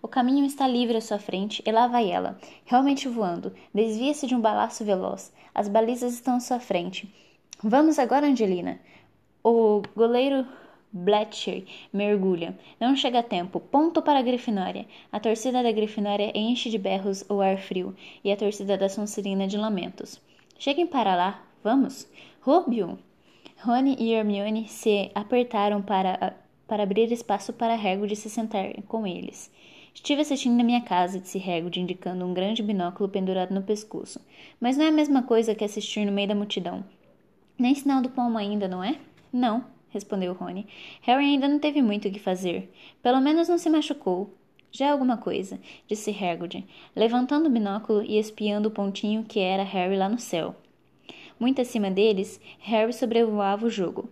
O 0.01 0.08
caminho 0.08 0.46
está 0.46 0.67
livre 0.67 0.98
à 0.98 1.01
sua 1.01 1.20
frente 1.20 1.62
e 1.65 1.72
lá 1.72 1.88
vai 1.88 2.10
ela, 2.10 2.39
realmente 2.65 3.08
voando. 3.08 3.53
Desvia-se 3.74 4.25
de 4.25 4.34
um 4.34 4.41
balaço 4.41 4.84
veloz. 4.84 5.31
As 5.53 5.67
balizas 5.67 6.13
estão 6.13 6.36
à 6.36 6.39
sua 6.39 6.60
frente. 6.60 7.13
Vamos 7.63 8.00
agora, 8.00 8.25
Angelina. 8.25 8.79
O 9.43 9.81
goleiro 9.96 10.48
Bletcher 10.91 11.63
mergulha. 11.93 12.58
Não 12.79 12.96
chega 12.96 13.20
a 13.20 13.24
tempo. 13.24 13.60
Ponto 13.60 14.01
para 14.01 14.20
a 14.20 14.24
Grifinória. 14.24 14.86
A 15.12 15.20
torcida 15.20 15.63
da 15.63 15.72
Grifinória 15.72 16.31
enche 16.36 16.70
de 16.70 16.77
berros 16.77 17.24
o 17.29 17.39
ar 17.39 17.58
frio 17.58 17.96
e 18.24 18.31
a 18.31 18.36
torcida 18.36 18.77
da 18.77 18.89
Sonserina 18.89 19.48
de 19.48 19.58
lamentos. 19.58 20.20
Cheguem 20.58 20.88
para 20.88 21.15
lá. 21.15 21.43
Vamos. 21.63 22.10
Rubio! 22.41 22.98
Rony 23.63 23.96
e 24.00 24.13
Hermione 24.13 24.67
se 24.67 25.12
apertaram 25.13 25.81
para, 25.81 26.36
para 26.67 26.84
abrir 26.84 27.12
espaço 27.12 27.53
para 27.53 27.75
Hagrid 27.75 28.15
se 28.15 28.29
sentar 28.29 28.74
com 28.88 29.05
eles. 29.05 29.51
Estive 29.93 30.21
assistindo 30.21 30.55
na 30.57 30.63
minha 30.63 30.81
casa, 30.81 31.19
disse 31.19 31.38
Hagrid, 31.38 31.79
indicando 31.79 32.25
um 32.25 32.33
grande 32.33 32.63
binóculo 32.63 33.10
pendurado 33.10 33.53
no 33.53 33.62
pescoço. 33.62 34.21
Mas 34.60 34.77
não 34.77 34.86
é 34.86 34.88
a 34.88 34.91
mesma 34.91 35.24
coisa 35.24 35.53
que 35.53 35.63
assistir 35.63 36.05
no 36.05 36.12
meio 36.12 36.29
da 36.29 36.36
multidão. 36.36 36.83
Nem 37.57 37.75
sinal 37.75 38.01
do 38.01 38.10
pomo 38.10 38.38
ainda, 38.38 38.67
não 38.67 38.83
é? 38.83 38.98
Não, 39.31 39.65
respondeu 39.89 40.33
Rony. 40.33 40.65
Harry 41.01 41.25
ainda 41.25 41.48
não 41.48 41.60
teve 41.60 41.81
muito 41.81 42.07
o 42.07 42.12
que 42.12 42.19
fazer. 42.19 42.71
Pelo 43.03 43.21
menos 43.21 43.50
não 43.50 43.57
se 43.57 43.69
machucou. 43.69 44.33
Já 44.71 44.88
é 44.88 44.89
alguma 44.89 45.17
coisa, 45.17 45.60
disse 45.86 46.12
Hagrid, 46.12 46.65
levantando 46.95 47.48
o 47.48 47.51
binóculo 47.51 48.01
e 48.01 48.17
espiando 48.17 48.69
o 48.69 48.71
pontinho 48.71 49.25
que 49.25 49.39
era 49.39 49.63
Harry 49.63 49.98
lá 49.98 50.07
no 50.07 50.17
céu. 50.17 50.55
Muito 51.38 51.60
acima 51.60 51.91
deles, 51.91 52.39
Harry 52.60 52.93
sobrevoava 52.93 53.65
o 53.65 53.69
jogo, 53.69 54.10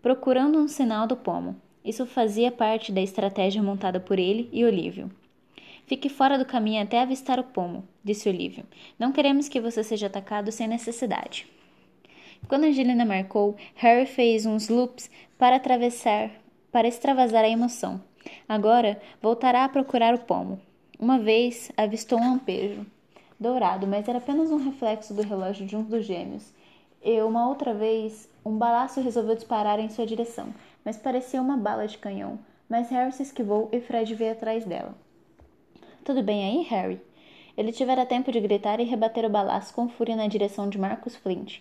procurando 0.00 0.58
um 0.58 0.68
sinal 0.68 1.06
do 1.06 1.16
pomo. 1.16 1.60
Isso 1.84 2.04
fazia 2.06 2.52
parte 2.52 2.92
da 2.92 3.00
estratégia 3.00 3.62
montada 3.62 3.98
por 3.98 4.18
ele 4.18 4.48
e 4.52 4.64
Olívio. 4.64 5.10
Fique 5.86 6.08
fora 6.08 6.38
do 6.38 6.44
caminho 6.44 6.82
até 6.82 7.00
avistar 7.00 7.40
o 7.40 7.44
pomo, 7.44 7.82
disse 8.04 8.28
Olívio. 8.28 8.64
Não 8.98 9.10
queremos 9.12 9.48
que 9.48 9.60
você 9.60 9.82
seja 9.82 10.06
atacado 10.06 10.52
sem 10.52 10.68
necessidade. 10.68 11.48
Quando 12.46 12.64
Angelina 12.64 13.04
marcou, 13.04 13.56
Harry 13.74 14.06
fez 14.06 14.46
uns 14.46 14.68
loops 14.68 15.10
para 15.38 15.56
atravessar, 15.56 16.30
para 16.70 16.86
extravasar 16.86 17.44
a 17.44 17.48
emoção. 17.48 18.00
Agora 18.48 19.00
voltará 19.20 19.64
a 19.64 19.68
procurar 19.68 20.14
o 20.14 20.20
pomo. 20.20 20.60
Uma 20.98 21.18
vez 21.18 21.72
avistou 21.76 22.18
um 22.18 22.32
lampejo 22.32 22.86
dourado, 23.38 23.86
mas 23.86 24.06
era 24.06 24.18
apenas 24.18 24.50
um 24.50 24.62
reflexo 24.62 25.14
do 25.14 25.22
relógio 25.22 25.66
de 25.66 25.74
um 25.74 25.82
dos 25.82 26.04
gêmeos. 26.04 26.52
E 27.02 27.20
uma 27.22 27.48
outra 27.48 27.72
vez, 27.72 28.28
um 28.44 28.58
balaço 28.58 29.00
resolveu 29.00 29.34
disparar 29.34 29.80
em 29.80 29.88
sua 29.88 30.04
direção, 30.04 30.52
mas 30.84 30.96
parecia 30.96 31.40
uma 31.40 31.56
bala 31.56 31.86
de 31.86 31.98
canhão. 31.98 32.38
Mas 32.68 32.88
Harry 32.90 33.12
se 33.12 33.22
esquivou 33.22 33.68
e 33.72 33.80
Fred 33.80 34.14
veio 34.14 34.32
atrás 34.32 34.64
dela. 34.64 34.94
Tudo 36.04 36.22
bem 36.22 36.44
aí, 36.44 36.62
Harry? 36.64 37.00
Ele 37.56 37.72
tivera 37.72 38.06
tempo 38.06 38.30
de 38.32 38.40
gritar 38.40 38.80
e 38.80 38.84
rebater 38.84 39.24
o 39.24 39.30
balaço 39.30 39.74
com 39.74 39.88
fúria 39.88 40.16
na 40.16 40.26
direção 40.26 40.68
de 40.68 40.78
Marcus 40.78 41.16
Flint. 41.16 41.60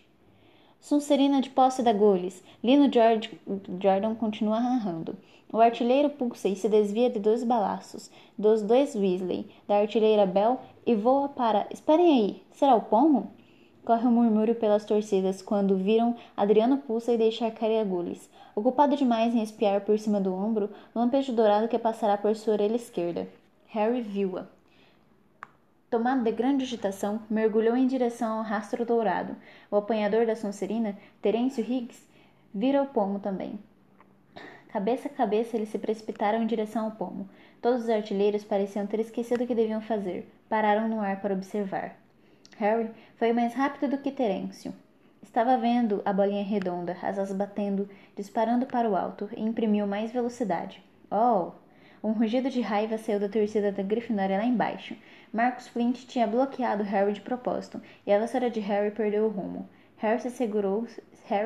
Sonserina 0.80 1.42
de 1.42 1.50
posse 1.50 1.84
da 1.84 1.92
Gullis. 1.92 2.44
Lino 2.64 2.92
George, 2.92 3.38
Jordan 3.82 4.16
continua 4.16 4.60
narrando. 4.60 5.18
O 5.52 5.60
artilheiro 5.60 6.10
pulsa 6.12 6.48
e 6.48 6.56
se 6.56 6.70
desvia 6.70 7.10
de 7.10 7.20
dois 7.20 7.44
balaços, 7.44 8.12
dos 8.38 8.62
dois 8.62 8.96
Weasley, 8.96 9.48
da 9.68 9.78
artilheira 9.78 10.26
Bell, 10.26 10.60
e 10.86 10.94
voa 10.94 11.28
para. 11.28 11.68
Esperem 11.72 12.20
aí, 12.20 12.44
será 12.52 12.76
o 12.76 12.82
pomo? 12.82 13.32
Corre 13.90 14.08
um 14.08 14.12
murmúrio 14.12 14.54
pelas 14.54 14.86
torcidas 14.86 15.42
quando 15.42 15.76
viram 15.76 16.16
Adriano 16.38 16.78
pulsa 16.78 17.12
e 17.12 17.18
deixar 17.18 17.52
Gullis. 17.88 18.30
Ocupado 18.54 18.96
demais 18.96 19.34
em 19.34 19.42
espiar 19.42 19.82
por 19.82 19.98
cima 19.98 20.22
do 20.22 20.32
ombro, 20.32 20.70
o 20.94 21.00
lampejo 21.00 21.34
dourado 21.34 21.68
que 21.68 21.80
passará 21.80 22.16
por 22.16 22.36
sua 22.36 22.54
orelha 22.54 22.76
esquerda. 22.76 23.28
Harry 23.70 24.02
viu-a. 24.02 24.46
Tomado 25.90 26.24
de 26.24 26.32
grande 26.32 26.66
agitação, 26.66 27.20
mergulhou 27.28 27.76
em 27.76 27.88
direção 27.88 28.38
ao 28.38 28.44
rastro 28.44 28.86
dourado. 28.86 29.36
O 29.72 29.78
apanhador 29.78 30.28
da 30.28 30.36
Sonserina, 30.36 30.96
Terêncio 31.20 31.64
Higgs, 31.64 32.08
vira 32.54 32.84
o 32.84 32.88
pomo 32.90 33.18
também. 33.18 33.58
Cabeça 34.68 35.08
a 35.08 35.12
cabeça, 35.12 35.58
eles 35.58 35.70
se 35.70 35.80
precipitaram 35.80 36.44
em 36.44 36.46
direção 36.46 36.86
ao 36.86 36.92
pomo. 36.92 37.28
Todos 37.60 37.86
os 37.86 37.90
artilheiros 37.90 38.44
pareciam 38.44 38.86
ter 38.86 39.00
esquecido 39.00 39.46
o 39.46 39.48
que 39.48 39.56
deviam 39.56 39.82
fazer. 39.82 40.32
Pararam 40.48 40.88
no 40.88 41.02
ar 41.02 41.20
para 41.24 41.34
observar. 41.34 41.98
Harry 42.60 42.92
foi 43.16 43.32
mais 43.32 43.54
rápido 43.54 43.90
do 43.90 43.98
que 43.98 44.12
Terêncio. 44.12 44.74
Estava 45.24 45.58
vendo 45.58 46.02
a 46.04 46.12
bolinha 46.12 46.44
redonda, 46.44 46.98
asas 47.02 47.32
batendo, 47.32 47.90
disparando 48.18 48.66
para 48.66 48.90
o 48.90 48.98
alto, 48.98 49.30
e 49.32 49.42
imprimiu 49.42 49.88
mais 49.88 50.12
velocidade. 50.12 50.84
Oh! 51.10 51.54
Um 52.04 52.12
rugido 52.12 52.50
de 52.50 52.60
raiva 52.60 52.98
saiu 52.98 53.18
da 53.18 53.30
torcida 53.30 53.72
da 53.72 53.82
Grifinória 53.82 54.38
lá 54.38 54.44
embaixo. 54.44 54.94
Marcus 55.32 55.70
Flint 55.70 56.06
tinha 56.06 56.28
bloqueado 56.28 56.84
Harry 56.84 57.14
de 57.14 57.22
propósito, 57.22 57.82
e 58.06 58.12
a 58.12 58.20
vassoura 58.20 58.50
de 58.50 58.60
Harry 58.60 58.92
perdeu 58.92 59.26
o 59.26 59.30
rumo. 59.30 59.70
Harry 59.96 60.20
se 60.20 60.30
segurou, 60.30 60.86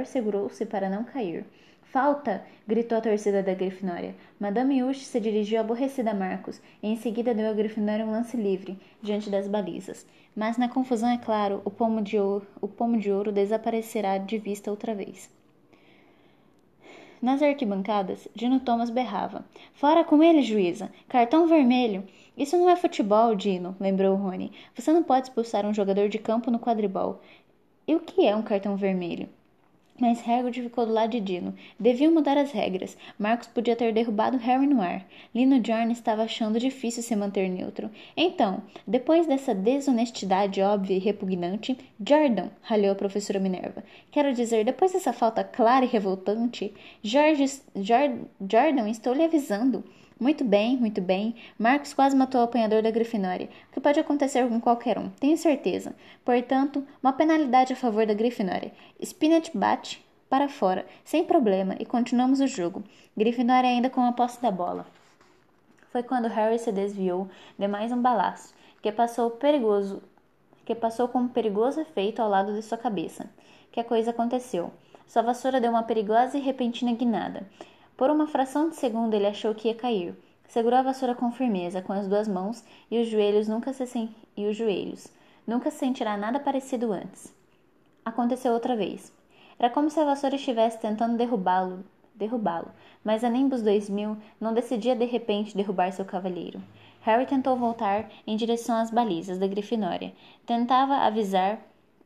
segurou-se 0.05 0.65
para 0.65 0.89
não 0.89 1.03
cair. 1.03 1.45
Falta! 1.93 2.43
gritou 2.67 2.97
a 2.97 3.01
torcida 3.01 3.43
da 3.43 3.53
Grifinória. 3.53 4.15
Madame 4.39 4.81
Ush 4.81 5.05
se 5.05 5.19
dirigiu 5.19 5.59
aborrecida 5.59 6.09
a 6.09 6.13
Marcos 6.15 6.59
e 6.81 6.87
em 6.87 6.95
seguida 6.95 7.35
deu 7.35 7.47
à 7.47 7.53
Grifinória 7.53 8.03
um 8.03 8.09
lance 8.09 8.35
livre, 8.35 8.79
diante 8.99 9.29
das 9.29 9.47
balizas. 9.47 10.03
Mas 10.35 10.57
na 10.57 10.67
confusão, 10.67 11.07
é 11.09 11.19
claro, 11.19 11.61
o 11.63 11.69
pomo 11.69 12.01
de 12.01 12.17
ouro, 12.17 12.47
o 12.59 12.67
pomo 12.67 12.97
de 12.97 13.11
ouro 13.11 13.31
desaparecerá 13.31 14.17
de 14.17 14.39
vista 14.39 14.71
outra 14.71 14.95
vez. 14.95 15.29
Nas 17.21 17.43
arquibancadas, 17.43 18.27
Dino 18.33 18.59
Thomas 18.59 18.89
berrava: 18.89 19.45
Fora 19.75 20.03
com 20.03 20.23
ele, 20.23 20.41
juíza! 20.41 20.91
Cartão 21.07 21.45
vermelho! 21.45 22.03
Isso 22.35 22.57
não 22.57 22.71
é 22.71 22.75
futebol, 22.75 23.35
Dino, 23.35 23.75
lembrou 23.79 24.15
Rony. 24.15 24.51
Você 24.73 24.91
não 24.91 25.03
pode 25.03 25.27
expulsar 25.27 25.63
um 25.63 25.75
jogador 25.75 26.09
de 26.09 26.17
campo 26.17 26.49
no 26.49 26.57
quadribol. 26.57 27.21
E 27.87 27.93
o 27.93 27.99
que 27.99 28.25
é 28.25 28.35
um 28.35 28.41
cartão 28.41 28.75
vermelho? 28.75 29.29
Mas 29.99 30.27
Hagrid 30.27 30.61
ficou 30.63 30.87
do 30.87 30.91
lado 30.91 31.11
de 31.11 31.19
Dino. 31.19 31.53
Deviam 31.79 32.11
mudar 32.11 32.35
as 32.35 32.51
regras. 32.51 32.97
Marcos 33.17 33.47
podia 33.47 33.75
ter 33.75 33.93
derrubado 33.93 34.37
Harry 34.37 34.65
no 34.65 34.81
ar. 34.81 35.05
Lino 35.33 35.61
Jorn 35.63 35.91
estava 35.91 36.23
achando 36.23 36.59
difícil 36.59 37.03
se 37.03 37.15
manter 37.15 37.47
neutro. 37.47 37.91
Então, 38.17 38.63
depois 38.87 39.27
dessa 39.27 39.53
desonestidade 39.53 40.61
óbvia 40.61 40.95
e 40.95 40.99
repugnante, 40.99 41.77
Jordan, 42.05 42.49
ralhou 42.61 42.91
a 42.91 42.95
professora 42.95 43.39
Minerva. 43.39 43.83
Quero 44.11 44.33
dizer, 44.33 44.65
depois 44.65 44.93
dessa 44.93 45.13
falta 45.13 45.43
clara 45.43 45.85
e 45.85 45.87
revoltante, 45.87 46.73
George, 47.03 47.61
Jordan, 47.75 48.89
estou 48.89 49.13
lhe 49.13 49.23
avisando. 49.23 49.83
Muito 50.23 50.45
bem, 50.45 50.77
muito 50.77 51.01
bem. 51.01 51.35
Marcos 51.59 51.93
quase 51.93 52.15
matou 52.15 52.39
o 52.39 52.45
apanhador 52.45 52.81
da 52.81 52.89
Grifinória, 52.89 53.49
o 53.69 53.73
que 53.73 53.81
pode 53.81 53.99
acontecer 53.99 54.47
com 54.47 54.57
qualquer 54.61 54.97
um, 54.97 55.09
tenho 55.09 55.35
certeza. 55.35 55.93
Portanto, 56.23 56.87
uma 57.03 57.11
penalidade 57.11 57.73
a 57.73 57.75
favor 57.75 58.05
da 58.05 58.13
Grifinória. 58.13 58.71
Spinach 59.03 59.51
bate, 59.53 60.01
para 60.29 60.47
fora, 60.47 60.85
sem 61.03 61.25
problema, 61.25 61.75
e 61.77 61.85
continuamos 61.85 62.39
o 62.39 62.47
jogo. 62.47 62.85
Grifinória 63.17 63.69
ainda 63.69 63.89
com 63.89 63.99
a 64.05 64.13
posse 64.13 64.41
da 64.41 64.49
bola. 64.49 64.87
Foi 65.91 66.01
quando 66.01 66.29
Harry 66.29 66.57
se 66.57 66.71
desviou 66.71 67.27
de 67.59 67.67
mais 67.67 67.91
um 67.91 68.01
balaço, 68.01 68.55
que 68.81 68.93
passou 68.93 69.29
perigoso, 69.29 70.01
que 70.63 70.73
passou 70.73 71.09
com 71.09 71.19
um 71.19 71.27
perigoso 71.27 71.81
efeito 71.81 72.21
ao 72.21 72.29
lado 72.29 72.53
de 72.53 72.61
sua 72.61 72.77
cabeça. 72.77 73.29
Que 73.73 73.81
a 73.81 73.83
coisa 73.83 74.11
aconteceu. 74.11 74.71
Sua 75.05 75.21
vassoura 75.21 75.59
deu 75.59 75.71
uma 75.71 75.83
perigosa 75.83 76.37
e 76.37 76.41
repentina 76.41 76.93
guinada. 76.93 77.45
Por 77.95 78.09
uma 78.09 78.27
fração 78.27 78.69
de 78.69 78.75
segundo 78.75 79.13
ele 79.13 79.27
achou 79.27 79.53
que 79.53 79.67
ia 79.67 79.75
cair. 79.75 80.15
Segurou 80.47 80.79
a 80.79 80.83
vassoura 80.83 81.15
com 81.15 81.31
firmeza, 81.31 81.81
com 81.81 81.93
as 81.93 82.07
duas 82.07 82.27
mãos, 82.27 82.63
e 82.89 83.01
os 83.01 83.07
joelhos 83.07 83.47
nunca 83.47 83.71
se 83.73 83.85
sen... 83.85 84.13
e 84.35 84.45
os 84.45 84.55
joelhos. 84.55 85.07
Nunca 85.45 85.69
se 85.71 85.77
sentirá 85.77 86.17
nada 86.17 86.39
parecido 86.39 86.91
antes. 86.91 87.33
Aconteceu 88.05 88.53
outra 88.53 88.75
vez. 88.75 89.13
Era 89.57 89.69
como 89.69 89.89
se 89.89 89.99
a 89.99 90.05
vassoura 90.05 90.35
estivesse 90.35 90.79
tentando 90.79 91.17
derrubá-lo, 91.17 91.83
derrubá-lo, 92.15 92.71
mas 93.03 93.23
a 93.23 93.29
Nimbus 93.29 93.61
2000 93.61 94.17
não 94.39 94.53
decidia 94.53 94.95
de 94.95 95.05
repente 95.05 95.55
derrubar 95.55 95.91
seu 95.91 96.05
cavalheiro. 96.05 96.61
Harry 97.01 97.25
tentou 97.25 97.55
voltar 97.55 98.09
em 98.25 98.35
direção 98.35 98.77
às 98.77 98.89
balizas 98.89 99.37
da 99.37 99.47
Grifinória. 99.47 100.13
Tentava 100.45 100.95
avisar 100.95 101.59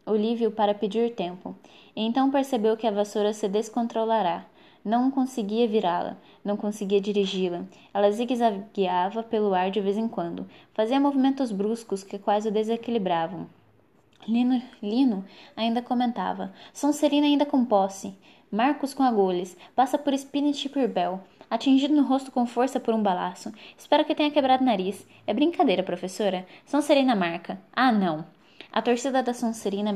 Olívio 0.05 0.51
para 0.51 0.73
pedir 0.73 1.13
tempo. 1.13 1.55
Então 1.95 2.31
percebeu 2.31 2.77
que 2.77 2.87
a 2.87 2.91
vassoura 2.91 3.33
se 3.33 3.47
descontrolará. 3.47 4.45
Não 4.87 5.11
conseguia 5.11 5.67
virá-la, 5.67 6.15
não 6.45 6.55
conseguia 6.55 7.01
dirigi-la. 7.01 7.65
Ela 7.93 8.09
zigue-zagueava 8.09 9.21
pelo 9.21 9.53
ar 9.53 9.69
de 9.69 9.81
vez 9.81 9.97
em 9.97 10.07
quando, 10.07 10.47
fazia 10.73 10.97
movimentos 10.97 11.51
bruscos 11.51 12.05
que 12.05 12.17
quase 12.17 12.47
o 12.47 12.51
desequilibravam. 12.53 13.49
Lino, 14.25 14.61
Lino 14.81 15.25
ainda 15.57 15.81
comentava. 15.81 16.53
Sonserina 16.71 17.27
ainda 17.27 17.45
com 17.45 17.65
posse. 17.65 18.15
Marcos 18.49 18.93
com 18.93 19.03
agulhas. 19.03 19.57
Passa 19.75 19.97
por 19.97 20.17
Spinach 20.17 20.69
Pirbel. 20.69 21.19
Atingido 21.49 21.93
no 21.93 22.03
rosto 22.03 22.31
com 22.31 22.45
força 22.45 22.79
por 22.79 22.93
um 22.93 23.03
balaço. 23.03 23.51
Espero 23.77 24.05
que 24.05 24.15
tenha 24.15 24.31
quebrado 24.31 24.63
o 24.63 24.65
nariz. 24.65 25.05
É 25.27 25.33
brincadeira, 25.33 25.83
professora. 25.83 26.47
Sonserina 26.65 27.13
marca. 27.13 27.59
Ah, 27.75 27.91
não. 27.91 28.23
A 28.77 28.81
torcida 28.83 29.23
da 29.23 29.33
Sonserina 29.33 29.91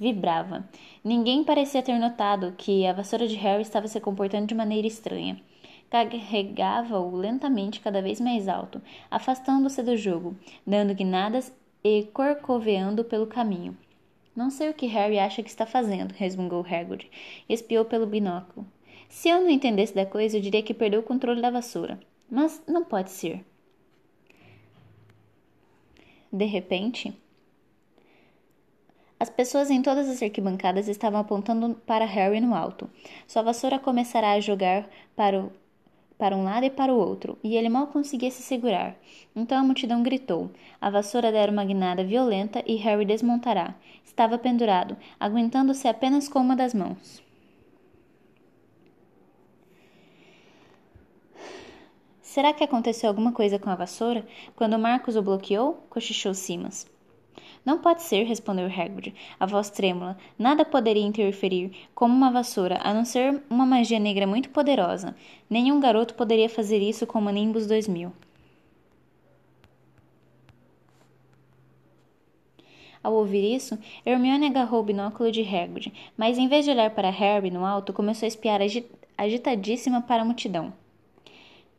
vibrava. 0.00 0.68
Ninguém 1.04 1.44
parecia 1.44 1.80
ter 1.80 1.96
notado 1.96 2.56
que 2.58 2.84
a 2.84 2.92
vassoura 2.92 3.28
de 3.28 3.36
Harry 3.36 3.62
estava 3.62 3.86
se 3.86 4.00
comportando 4.00 4.48
de 4.48 4.54
maneira 4.54 4.84
estranha. 4.84 5.40
Carregava-o 5.88 7.14
lentamente 7.14 7.78
cada 7.78 8.02
vez 8.02 8.20
mais 8.20 8.48
alto, 8.48 8.82
afastando-se 9.08 9.80
do 9.80 9.96
jogo, 9.96 10.36
dando 10.66 10.92
guinadas 10.92 11.54
e 11.84 12.02
corcoveando 12.12 13.04
pelo 13.04 13.28
caminho. 13.28 13.78
Não 14.34 14.50
sei 14.50 14.70
o 14.70 14.74
que 14.74 14.86
Harry 14.86 15.20
acha 15.20 15.40
que 15.40 15.48
está 15.48 15.64
fazendo, 15.64 16.10
resmungou 16.10 16.66
Hagrid, 16.68 17.08
e 17.48 17.54
espiou 17.54 17.84
pelo 17.84 18.08
binóculo. 18.08 18.66
Se 19.08 19.28
eu 19.28 19.40
não 19.40 19.50
entendesse 19.50 19.94
da 19.94 20.04
coisa, 20.04 20.36
eu 20.36 20.42
diria 20.42 20.64
que 20.64 20.74
perdeu 20.74 20.98
o 20.98 21.04
controle 21.04 21.40
da 21.40 21.48
vassoura. 21.48 22.00
Mas 22.28 22.60
não 22.66 22.84
pode 22.84 23.12
ser. 23.12 23.46
De 26.32 26.44
repente, 26.44 27.16
as 29.18 29.30
pessoas 29.30 29.70
em 29.70 29.80
todas 29.80 30.08
as 30.08 30.22
arquibancadas 30.22 30.88
estavam 30.88 31.18
apontando 31.18 31.74
para 31.86 32.04
Harry 32.04 32.40
no 32.40 32.54
alto. 32.54 32.88
Sua 33.26 33.42
vassoura 33.42 33.78
começará 33.78 34.32
a 34.32 34.40
jogar 34.40 34.86
para, 35.14 35.40
o, 35.40 35.52
para 36.18 36.36
um 36.36 36.44
lado 36.44 36.66
e 36.66 36.70
para 36.70 36.92
o 36.92 36.98
outro, 36.98 37.38
e 37.42 37.56
ele 37.56 37.70
mal 37.70 37.86
conseguia 37.86 38.30
se 38.30 38.42
segurar. 38.42 38.94
Então 39.34 39.58
a 39.58 39.62
multidão 39.62 40.02
gritou. 40.02 40.50
A 40.78 40.90
vassoura 40.90 41.32
dera 41.32 41.50
uma 41.50 41.64
guinada 41.64 42.04
violenta 42.04 42.62
e 42.66 42.76
Harry 42.76 43.06
desmontará. 43.06 43.74
Estava 44.04 44.36
pendurado, 44.36 44.96
aguentando-se 45.18 45.88
apenas 45.88 46.28
com 46.28 46.38
uma 46.38 46.54
das 46.54 46.74
mãos. 46.74 47.24
Será 52.20 52.52
que 52.52 52.62
aconteceu 52.62 53.08
alguma 53.08 53.32
coisa 53.32 53.58
com 53.58 53.70
a 53.70 53.74
vassoura 53.74 54.26
quando 54.54 54.78
Marcos 54.78 55.16
o 55.16 55.22
bloqueou? 55.22 55.86
cochichou 55.88 56.34
Simas. 56.34 56.95
Não 57.66 57.78
pode 57.78 58.02
ser, 58.04 58.22
respondeu 58.22 58.66
Hagrid, 58.66 59.12
a 59.40 59.44
voz 59.44 59.68
trêmula. 59.70 60.16
Nada 60.38 60.64
poderia 60.64 61.04
interferir, 61.04 61.72
como 61.96 62.14
uma 62.14 62.30
vassoura, 62.30 62.78
a 62.80 62.94
não 62.94 63.04
ser 63.04 63.42
uma 63.50 63.66
magia 63.66 63.98
negra 63.98 64.24
muito 64.24 64.50
poderosa. 64.50 65.16
Nenhum 65.50 65.80
garoto 65.80 66.14
poderia 66.14 66.48
fazer 66.48 66.78
isso 66.78 67.08
como 67.08 67.28
Nimbus 67.28 67.66
2000. 67.66 68.12
Ao 73.02 73.12
ouvir 73.12 73.56
isso, 73.56 73.76
Hermione 74.04 74.46
agarrou 74.46 74.80
o 74.80 74.84
binóculo 74.84 75.32
de 75.32 75.42
Hagrid, 75.42 75.92
mas 76.16 76.38
em 76.38 76.46
vez 76.46 76.64
de 76.64 76.70
olhar 76.70 76.90
para 76.90 77.10
Harry 77.10 77.50
no 77.50 77.66
alto, 77.66 77.92
começou 77.92 78.26
a 78.26 78.28
espiar 78.28 78.60
agitadíssima 79.18 80.00
para 80.02 80.22
a 80.22 80.24
multidão 80.24 80.72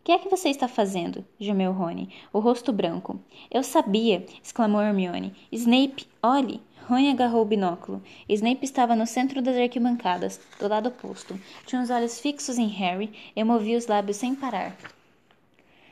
que 0.08 0.14
é 0.14 0.20
que 0.20 0.30
você 0.30 0.48
está 0.48 0.70
fazendo? 0.70 1.26
gemeu 1.38 1.74
Rony, 1.74 2.08
o 2.32 2.40
rosto 2.40 2.72
branco. 2.72 3.20
Eu 3.52 3.62
sabia! 3.62 4.26
exclamou 4.42 4.82
Hermione. 4.82 5.36
Snape, 5.52 6.08
olhe! 6.24 6.62
Rony 6.88 7.10
agarrou 7.10 7.42
o 7.42 7.46
binóculo. 7.46 8.02
Snape 8.30 8.64
estava 8.64 8.96
no 8.96 9.06
centro 9.06 9.42
das 9.42 9.58
arquibancadas, 9.58 10.40
do 10.62 10.70
lado 10.70 10.88
oposto. 10.88 11.38
Tinha 11.66 11.82
os 11.82 11.90
olhos 11.90 12.22
fixos 12.22 12.58
em 12.58 12.68
Harry 12.68 13.12
e 13.36 13.44
movia 13.44 13.78
os 13.78 13.88
lábios 13.88 14.16
sem 14.16 14.34
parar. 14.34 14.78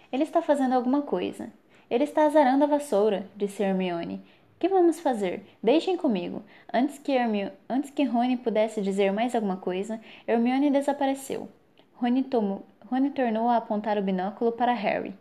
Ele 0.10 0.24
está 0.24 0.42
fazendo 0.42 0.76
alguma 0.76 1.02
coisa. 1.02 1.52
Ele 1.90 2.06
está 2.06 2.26
azarando 2.26 2.64
a 2.64 2.68
vassoura, 2.68 3.30
disse 3.36 3.64
Hermione. 3.64 4.22
Que 4.58 4.70
vamos 4.70 4.98
fazer? 4.98 5.46
Deixem 5.62 5.98
comigo. 5.98 6.42
Antes 6.74 6.98
que, 7.00 7.12
Hermio... 7.12 7.52
Antes 7.70 7.90
que 7.90 8.06
Rony 8.06 8.38
pudesse 8.38 8.82
dizer 8.82 9.12
mais 9.12 9.36
alguma 9.36 9.58
coisa, 9.58 10.00
Hermione 10.26 10.72
desapareceu. 10.72 11.50
Rony 11.96 12.24
tomou 12.24 12.66
Rony 12.86 13.10
tornou 13.10 13.50
a 13.50 13.58
apontar 13.58 13.98
o 13.98 14.02
binóculo 14.02 14.52
para 14.52 14.74
Harry. 14.74 15.16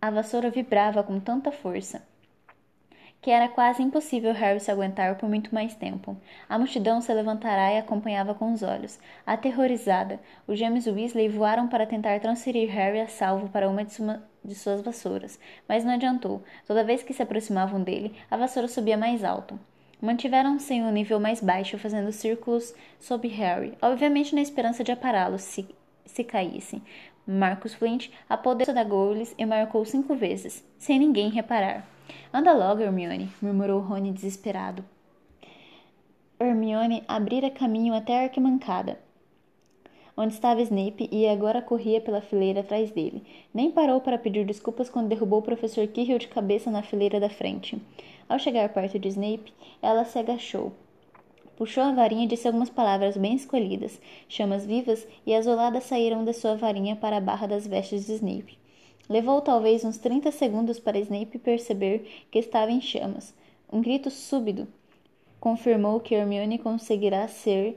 A 0.00 0.10
vassoura 0.10 0.50
vibrava 0.50 1.02
com 1.02 1.20
tanta 1.20 1.52
força 1.52 2.02
que 3.20 3.30
era 3.30 3.48
quase 3.48 3.82
impossível 3.82 4.32
Harry 4.32 4.60
se 4.60 4.70
aguentar 4.70 5.16
por 5.16 5.28
muito 5.28 5.52
mais 5.54 5.74
tempo. 5.74 6.16
A 6.48 6.58
multidão 6.58 7.00
se 7.00 7.12
levantará 7.12 7.72
e 7.72 7.78
acompanhava 7.78 8.34
com 8.34 8.52
os 8.52 8.62
olhos. 8.62 8.98
Aterrorizada, 9.26 10.20
os 10.46 10.58
gêmeos 10.58 10.86
Weasley 10.86 11.28
voaram 11.28 11.68
para 11.68 11.86
tentar 11.86 12.20
transferir 12.20 12.70
Harry 12.70 13.00
a 13.00 13.08
salvo 13.08 13.48
para 13.48 13.68
uma 13.68 13.84
de, 13.84 13.96
de 14.44 14.54
suas 14.54 14.80
vassouras, 14.82 15.38
mas 15.68 15.84
não 15.84 15.94
adiantou. 15.94 16.42
Toda 16.66 16.84
vez 16.84 17.02
que 17.02 17.12
se 17.12 17.22
aproximavam 17.22 17.82
dele, 17.82 18.14
a 18.30 18.36
vassoura 18.36 18.68
subia 18.68 18.96
mais 18.96 19.24
alto. 19.24 19.58
Mantiveram-se 20.00 20.72
em 20.74 20.84
um 20.84 20.92
nível 20.92 21.18
mais 21.18 21.40
baixo, 21.40 21.76
fazendo 21.76 22.12
círculos 22.12 22.72
sob 23.00 23.26
Harry, 23.26 23.76
obviamente 23.82 24.32
na 24.32 24.40
esperança 24.40 24.84
de 24.84 24.92
apará-lo 24.92 25.40
se 25.40 25.68
se 26.08 26.24
caísse. 26.24 26.82
Marcus 27.26 27.74
Flint 27.74 28.08
apoderou 28.28 28.74
da 28.74 28.82
Goles 28.82 29.34
e 29.36 29.44
marcou 29.44 29.84
cinco 29.84 30.14
vezes, 30.14 30.64
sem 30.78 30.98
ninguém 30.98 31.28
reparar. 31.28 31.86
Anda 32.32 32.52
logo, 32.52 32.82
Hermione, 32.82 33.30
murmurou 33.40 33.80
Rony 33.80 34.12
desesperado. 34.12 34.84
Hermione 36.40 37.02
abrira 37.06 37.50
caminho 37.50 37.94
até 37.94 38.20
a 38.20 38.22
arquibancada, 38.22 38.98
onde 40.16 40.34
estava 40.34 40.62
Snape 40.62 41.08
e 41.12 41.28
agora 41.28 41.60
corria 41.60 42.00
pela 42.00 42.20
fileira 42.20 42.60
atrás 42.60 42.90
dele. 42.90 43.22
Nem 43.52 43.70
parou 43.70 44.00
para 44.00 44.18
pedir 44.18 44.46
desculpas 44.46 44.88
quando 44.88 45.08
derrubou 45.08 45.40
o 45.40 45.42
professor 45.42 45.86
Quirrell 45.86 46.18
de 46.18 46.28
cabeça 46.28 46.70
na 46.70 46.82
fileira 46.82 47.20
da 47.20 47.28
frente. 47.28 47.80
Ao 48.28 48.38
chegar 48.38 48.68
perto 48.70 48.98
de 48.98 49.08
Snape, 49.08 49.52
ela 49.82 50.04
se 50.04 50.18
agachou, 50.18 50.72
Puxou 51.58 51.82
a 51.82 51.90
varinha 51.90 52.22
e 52.22 52.28
disse 52.28 52.46
algumas 52.46 52.70
palavras 52.70 53.16
bem 53.16 53.34
escolhidas. 53.34 54.00
Chamas 54.28 54.64
vivas 54.64 55.04
e 55.26 55.34
azuladas 55.34 55.82
saíram 55.82 56.24
de 56.24 56.32
sua 56.32 56.54
varinha 56.54 56.94
para 56.94 57.16
a 57.16 57.20
barra 57.20 57.48
das 57.48 57.66
vestes 57.66 58.06
de 58.06 58.12
Snape. 58.12 58.56
Levou 59.08 59.40
talvez 59.40 59.84
uns 59.84 59.98
30 59.98 60.30
segundos 60.30 60.78
para 60.78 61.00
Snape 61.00 61.36
perceber 61.36 62.26
que 62.30 62.38
estava 62.38 62.70
em 62.70 62.80
chamas. 62.80 63.34
Um 63.72 63.80
grito 63.80 64.08
súbito 64.08 64.68
confirmou 65.40 65.98
que 65.98 66.14
Hermione 66.14 66.58
conseguirá 66.58 67.26
ser 67.26 67.76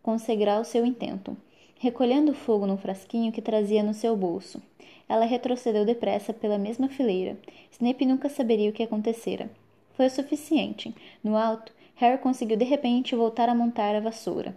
conseguirá 0.00 0.60
o 0.60 0.64
seu 0.64 0.86
intento. 0.86 1.36
Recolhendo 1.80 2.30
o 2.30 2.36
fogo 2.36 2.64
no 2.64 2.76
frasquinho 2.76 3.32
que 3.32 3.42
trazia 3.42 3.82
no 3.82 3.92
seu 3.92 4.16
bolso, 4.16 4.62
ela 5.08 5.24
retrocedeu 5.24 5.84
depressa 5.84 6.32
pela 6.32 6.58
mesma 6.58 6.88
fileira. 6.88 7.36
Snape 7.72 8.06
nunca 8.06 8.28
saberia 8.28 8.70
o 8.70 8.72
que 8.72 8.84
acontecera. 8.84 9.50
Foi 9.96 10.06
o 10.06 10.10
suficiente. 10.10 10.94
No 11.24 11.36
alto, 11.36 11.72
Harry 11.96 12.18
conseguiu 12.18 12.58
de 12.58 12.64
repente 12.64 13.16
voltar 13.16 13.48
a 13.48 13.54
montar 13.54 13.94
a 13.94 14.00
vassoura. 14.00 14.54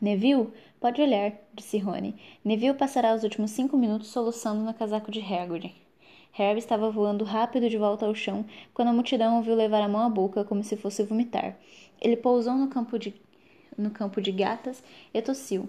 Neville, 0.00 0.48
pode 0.80 1.00
olhar, 1.00 1.32
disse 1.54 1.78
Rony. 1.78 2.16
Neville 2.44 2.76
passará 2.76 3.14
os 3.14 3.22
últimos 3.22 3.52
cinco 3.52 3.76
minutos 3.76 4.08
soluçando 4.08 4.64
no 4.64 4.74
casaco 4.74 5.08
de 5.10 5.20
Hagrid. 5.20 5.72
Harry 6.32 6.58
estava 6.58 6.90
voando 6.90 7.24
rápido 7.24 7.68
de 7.68 7.78
volta 7.78 8.06
ao 8.06 8.14
chão 8.14 8.44
quando 8.74 8.88
a 8.88 8.92
multidão 8.92 9.36
ouviu 9.36 9.54
levar 9.54 9.82
a 9.82 9.88
mão 9.88 10.02
à 10.02 10.08
boca 10.08 10.42
como 10.42 10.64
se 10.64 10.76
fosse 10.76 11.04
vomitar. 11.04 11.56
Ele 12.00 12.16
pousou 12.16 12.54
no 12.54 12.66
campo 12.66 12.98
de, 12.98 13.14
no 13.76 13.90
campo 13.90 14.20
de 14.20 14.32
gatas 14.32 14.82
e 15.14 15.22
tossiu. 15.22 15.68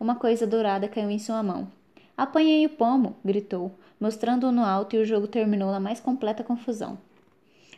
Uma 0.00 0.14
coisa 0.14 0.46
dourada 0.46 0.88
caiu 0.88 1.10
em 1.10 1.18
sua 1.18 1.42
mão. 1.42 1.68
Apanhei 2.16 2.64
o 2.64 2.70
pomo! 2.70 3.14
gritou, 3.22 3.72
mostrando-o 4.00 4.52
no 4.52 4.64
alto 4.64 4.96
e 4.96 5.00
o 5.00 5.04
jogo 5.04 5.26
terminou 5.26 5.70
na 5.70 5.80
mais 5.80 6.00
completa 6.00 6.42
confusão. 6.42 6.98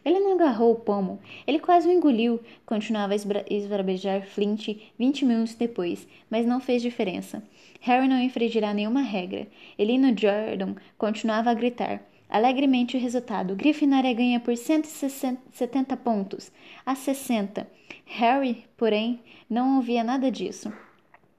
Ele 0.07 0.21
não 0.21 0.35
agarrou 0.35 0.71
o 0.71 0.77
pomo. 0.77 1.19
Ele 1.45 1.59
quase 1.59 1.89
o 1.89 1.93
engoliu. 1.93 2.39
Continuava 2.65 3.13
a 3.13 3.17
esbravejar 3.51 4.23
Flint 4.23 4.69
vinte 4.97 5.25
minutos 5.25 5.57
depois, 5.57 6.07
mas 6.31 6.47
não 6.47 6.61
fez 6.61 6.81
diferença. 6.81 7.43
Harry 7.81 8.07
não 8.07 8.21
infringirá 8.21 8.73
nenhuma 8.73 9.03
regra. 9.03 9.49
Elino 9.77 10.17
Jordan 10.17 10.77
continuava 10.97 11.51
a 11.51 11.55
gritar. 11.55 12.03
Alegremente 12.31 12.97
o 12.97 13.01
resultado. 13.01 13.57
Grifinória 13.57 14.15
ganha 14.15 14.39
por 14.39 14.57
170 14.57 15.97
pontos 15.97 16.53
a 16.85 16.95
60. 16.95 17.69
Harry, 18.05 18.65
porém, 18.77 19.19
não 19.51 19.75
ouvia 19.75 20.05
nada 20.05 20.31
disso. 20.31 20.73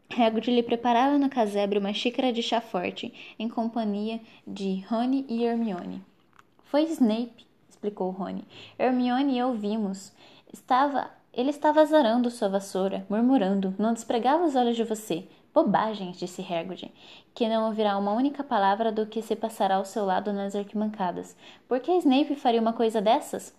Hagrid 0.10 0.51
lhe 0.51 0.63
preparava 0.63 1.17
no 1.17 1.30
casebre 1.30 1.80
uma 1.80 1.93
xícara 1.93 2.34
de 2.34 2.43
chá 2.43 2.60
forte, 2.60 3.13
em 3.39 3.47
companhia 3.47 4.19
de 4.45 4.84
Rony 4.89 5.25
e 5.30 5.45
Hermione. 5.45 6.03
Foi 6.65 6.84
Snape, 6.84 7.47
explicou 7.78 8.10
Rony. 8.10 8.44
Hermione 8.78 9.34
e 9.34 9.38
eu 9.38 9.54
vimos. 9.54 10.12
Estava, 10.52 11.10
ele 11.32 11.52
estava 11.52 11.82
azarando 11.82 12.32
sua 12.32 12.50
vassoura, 12.50 13.06
murmurando. 13.08 13.74
Não 13.78 13.94
despregava 13.94 14.46
os 14.46 14.56
olhos 14.56 14.76
de 14.76 14.84
você. 14.84 15.28
Bobagens, 15.54 16.18
disse 16.18 16.42
Hagrid, 16.42 16.92
que 17.34 17.48
não 17.48 17.68
ouvirá 17.68 17.98
uma 17.98 18.12
única 18.12 18.44
palavra 18.44 18.92
do 18.92 19.06
que 19.06 19.22
se 19.22 19.36
passará 19.36 19.76
ao 19.76 19.86
seu 19.86 20.06
lado 20.06 20.34
nas 20.34 20.56
arquibancadas. 20.56 21.36
Por 21.68 21.80
que 21.80 21.92
Snape 21.98 22.36
faria 22.36 22.62
uma 22.62 22.74
coisa 22.74 23.02
dessas? 23.02 23.56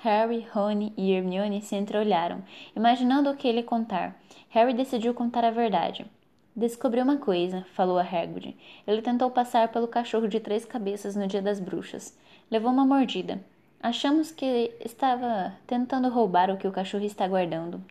Harry, 0.00 0.46
Rony 0.52 0.92
e 0.96 1.12
Hermione 1.12 1.62
se 1.62 1.74
entreolharam, 1.74 2.44
imaginando 2.76 3.30
o 3.30 3.36
que 3.36 3.48
ele 3.48 3.62
contar. 3.62 4.14
Harry 4.50 4.74
decidiu 4.74 5.14
contar 5.14 5.44
a 5.44 5.50
verdade. 5.50 6.06
Descobriu 6.54 7.02
uma 7.02 7.18
coisa, 7.18 7.66
falou 7.74 7.98
a 7.98 8.02
Hagrid. 8.02 8.56
Ele 8.86 9.02
tentou 9.02 9.30
passar 9.30 9.68
pelo 9.68 9.88
cachorro 9.88 10.28
de 10.28 10.38
três 10.40 10.64
cabeças 10.64 11.14
no 11.16 11.26
dia 11.26 11.42
das 11.42 11.60
bruxas. 11.60 12.16
Levou 12.50 12.70
uma 12.70 12.84
mordida. 12.84 13.40
Achamos 13.82 14.30
que 14.30 14.72
estava 14.84 15.52
tentando 15.66 16.08
roubar 16.08 16.50
o 16.50 16.56
que 16.56 16.68
o 16.68 16.72
cachorro 16.72 17.04
está 17.04 17.26
guardando. 17.26 17.82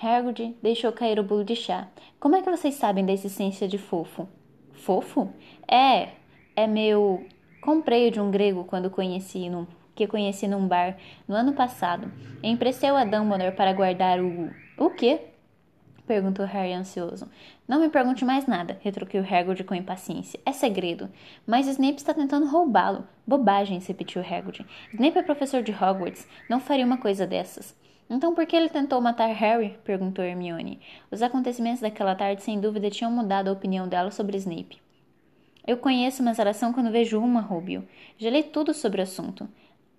Hagrid 0.00 0.56
deixou 0.62 0.92
cair 0.92 1.18
o 1.18 1.22
bolo 1.22 1.44
de 1.44 1.54
chá. 1.54 1.88
Como 2.18 2.34
é 2.34 2.42
que 2.42 2.50
vocês 2.50 2.74
sabem 2.74 3.06
da 3.06 3.12
existência 3.12 3.68
de 3.68 3.78
fofo? 3.78 4.28
Fofo? 4.72 5.32
É, 5.68 6.08
é 6.56 6.66
meu. 6.66 7.24
Comprei 7.60 8.10
de 8.10 8.20
um 8.20 8.30
grego 8.30 8.64
quando 8.64 8.90
conheci 8.90 9.48
num, 9.48 9.66
que 9.94 10.06
conheci 10.06 10.46
num 10.48 10.66
bar 10.66 10.96
no 11.26 11.34
ano 11.34 11.52
passado. 11.52 12.12
Emprestei-o 12.42 12.96
a 12.96 13.04
Dumbledore 13.04 13.56
para 13.56 13.72
guardar 13.72 14.20
o. 14.20 14.50
O 14.76 14.90
quê? 14.90 15.20
Perguntou 16.06 16.44
Harry 16.44 16.72
ansioso. 16.72 17.30
Não 17.66 17.80
me 17.80 17.88
pergunte 17.88 18.24
mais 18.24 18.46
nada, 18.46 18.78
retrucou 18.82 19.20
Hagrid 19.20 19.64
com 19.64 19.74
impaciência. 19.74 20.38
É 20.44 20.52
segredo. 20.52 21.08
Mas 21.46 21.66
Snape 21.66 21.96
está 21.96 22.12
tentando 22.12 22.46
roubá-lo. 22.46 23.06
Bobagens, 23.26 23.86
repetiu 23.86 24.20
Hagrid. 24.20 24.66
Snape 24.92 25.18
é 25.18 25.22
professor 25.22 25.62
de 25.62 25.72
Hogwarts. 25.72 26.28
Não 26.48 26.60
faria 26.60 26.84
uma 26.84 26.98
coisa 26.98 27.26
dessas. 27.26 27.74
Então 28.08 28.34
por 28.34 28.44
que 28.46 28.54
ele 28.54 28.68
tentou 28.68 29.00
matar 29.00 29.28
Harry? 29.28 29.78
perguntou 29.82 30.24
Hermione. 30.24 30.78
Os 31.10 31.22
acontecimentos 31.22 31.80
daquela 31.80 32.14
tarde 32.14 32.42
sem 32.42 32.60
dúvida 32.60 32.90
tinham 32.90 33.10
mudado 33.10 33.48
a 33.48 33.52
opinião 33.52 33.88
dela 33.88 34.10
sobre 34.10 34.36
Snape. 34.36 34.82
Eu 35.66 35.78
conheço 35.78 36.20
uma 36.20 36.34
zaração 36.34 36.74
quando 36.74 36.90
vejo 36.90 37.18
uma, 37.18 37.40
Rubio. 37.40 37.88
Já 38.18 38.28
li 38.28 38.42
tudo 38.42 38.74
sobre 38.74 39.00
o 39.00 39.04
assunto. 39.04 39.48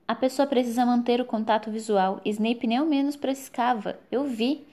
A 0.07 0.13
pessoa 0.13 0.47
precisa 0.47 0.85
manter 0.85 1.19
o 1.19 1.25
contato 1.25 1.71
visual. 1.71 2.21
Snape 2.23 2.67
nem 2.67 2.77
ao 2.77 2.85
menos 2.85 3.15
pescava. 3.15 3.97
Eu 4.11 4.25
vi. 4.25 4.67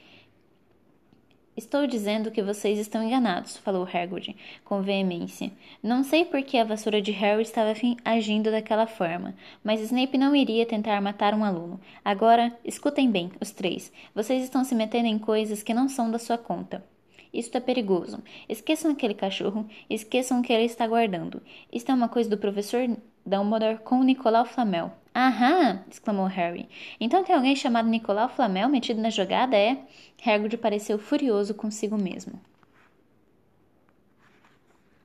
Estou 1.54 1.86
dizendo 1.86 2.30
que 2.30 2.42
vocês 2.42 2.78
estão 2.78 3.02
enganados, 3.02 3.58
falou 3.58 3.86
Hagrid 3.86 4.34
com 4.64 4.80
veemência. 4.80 5.52
Não 5.82 6.02
sei 6.02 6.24
por 6.24 6.42
que 6.42 6.56
a 6.56 6.64
vassoura 6.64 7.02
de 7.02 7.10
Harry 7.12 7.42
estava 7.42 7.74
agindo 8.02 8.50
daquela 8.50 8.86
forma, 8.86 9.34
mas 9.62 9.82
Snape 9.82 10.16
não 10.16 10.34
iria 10.34 10.64
tentar 10.64 10.98
matar 11.02 11.34
um 11.34 11.44
aluno. 11.44 11.78
Agora, 12.02 12.56
escutem 12.64 13.10
bem, 13.10 13.30
os 13.38 13.50
três. 13.50 13.92
Vocês 14.14 14.42
estão 14.42 14.64
se 14.64 14.74
metendo 14.74 15.08
em 15.08 15.18
coisas 15.18 15.62
que 15.62 15.74
não 15.74 15.90
são 15.90 16.10
da 16.10 16.18
sua 16.18 16.38
conta. 16.38 16.82
Isto 17.30 17.58
é 17.58 17.60
perigoso. 17.60 18.22
Esqueçam 18.48 18.90
aquele 18.90 19.12
cachorro, 19.12 19.66
esqueçam 19.90 20.40
o 20.40 20.42
que 20.42 20.54
ele 20.54 20.64
está 20.64 20.86
guardando. 20.86 21.42
Isto 21.70 21.92
é 21.92 21.94
uma 21.94 22.08
coisa 22.08 22.30
do 22.30 22.38
professor 22.38 22.88
Dumbledore 23.26 23.78
com 23.80 24.02
Nicolau 24.02 24.46
Flamel. 24.46 25.01
Aham! 25.14 25.84
exclamou 25.90 26.26
Harry. 26.26 26.68
Então 26.98 27.22
tem 27.22 27.34
alguém 27.34 27.54
chamado 27.54 27.88
Nicolau 27.88 28.28
Flamel 28.28 28.68
metido 28.68 29.00
na 29.00 29.10
jogada, 29.10 29.56
é? 29.56 29.84
Hagrid 30.24 30.56
pareceu 30.56 30.98
furioso 30.98 31.54
consigo 31.54 31.98
mesmo. 31.98 32.40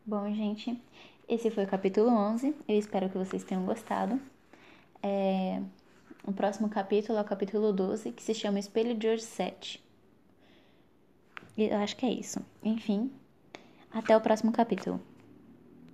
Bom, 0.05 0.33
gente, 0.33 0.79
esse 1.27 1.51
foi 1.51 1.65
o 1.65 1.67
capítulo 1.67 2.09
11. 2.09 2.55
Eu 2.67 2.79
espero 2.79 3.09
que 3.09 3.17
vocês 3.17 3.43
tenham 3.43 3.65
gostado. 3.65 4.19
É... 5.03 5.61
O 6.23 6.31
próximo 6.31 6.69
capítulo 6.69 7.17
é 7.17 7.21
o 7.21 7.25
capítulo 7.25 7.73
12, 7.73 8.11
que 8.11 8.23
se 8.23 8.33
chama 8.33 8.59
Espelho 8.59 8.95
de 8.95 9.07
Hoje 9.07 9.23
7. 9.23 9.83
Eu 11.57 11.77
acho 11.77 11.95
que 11.97 12.05
é 12.05 12.11
isso. 12.11 12.39
Enfim, 12.63 13.11
até 13.91 14.15
o 14.15 14.21
próximo 14.21 14.51
capítulo. 14.51 15.01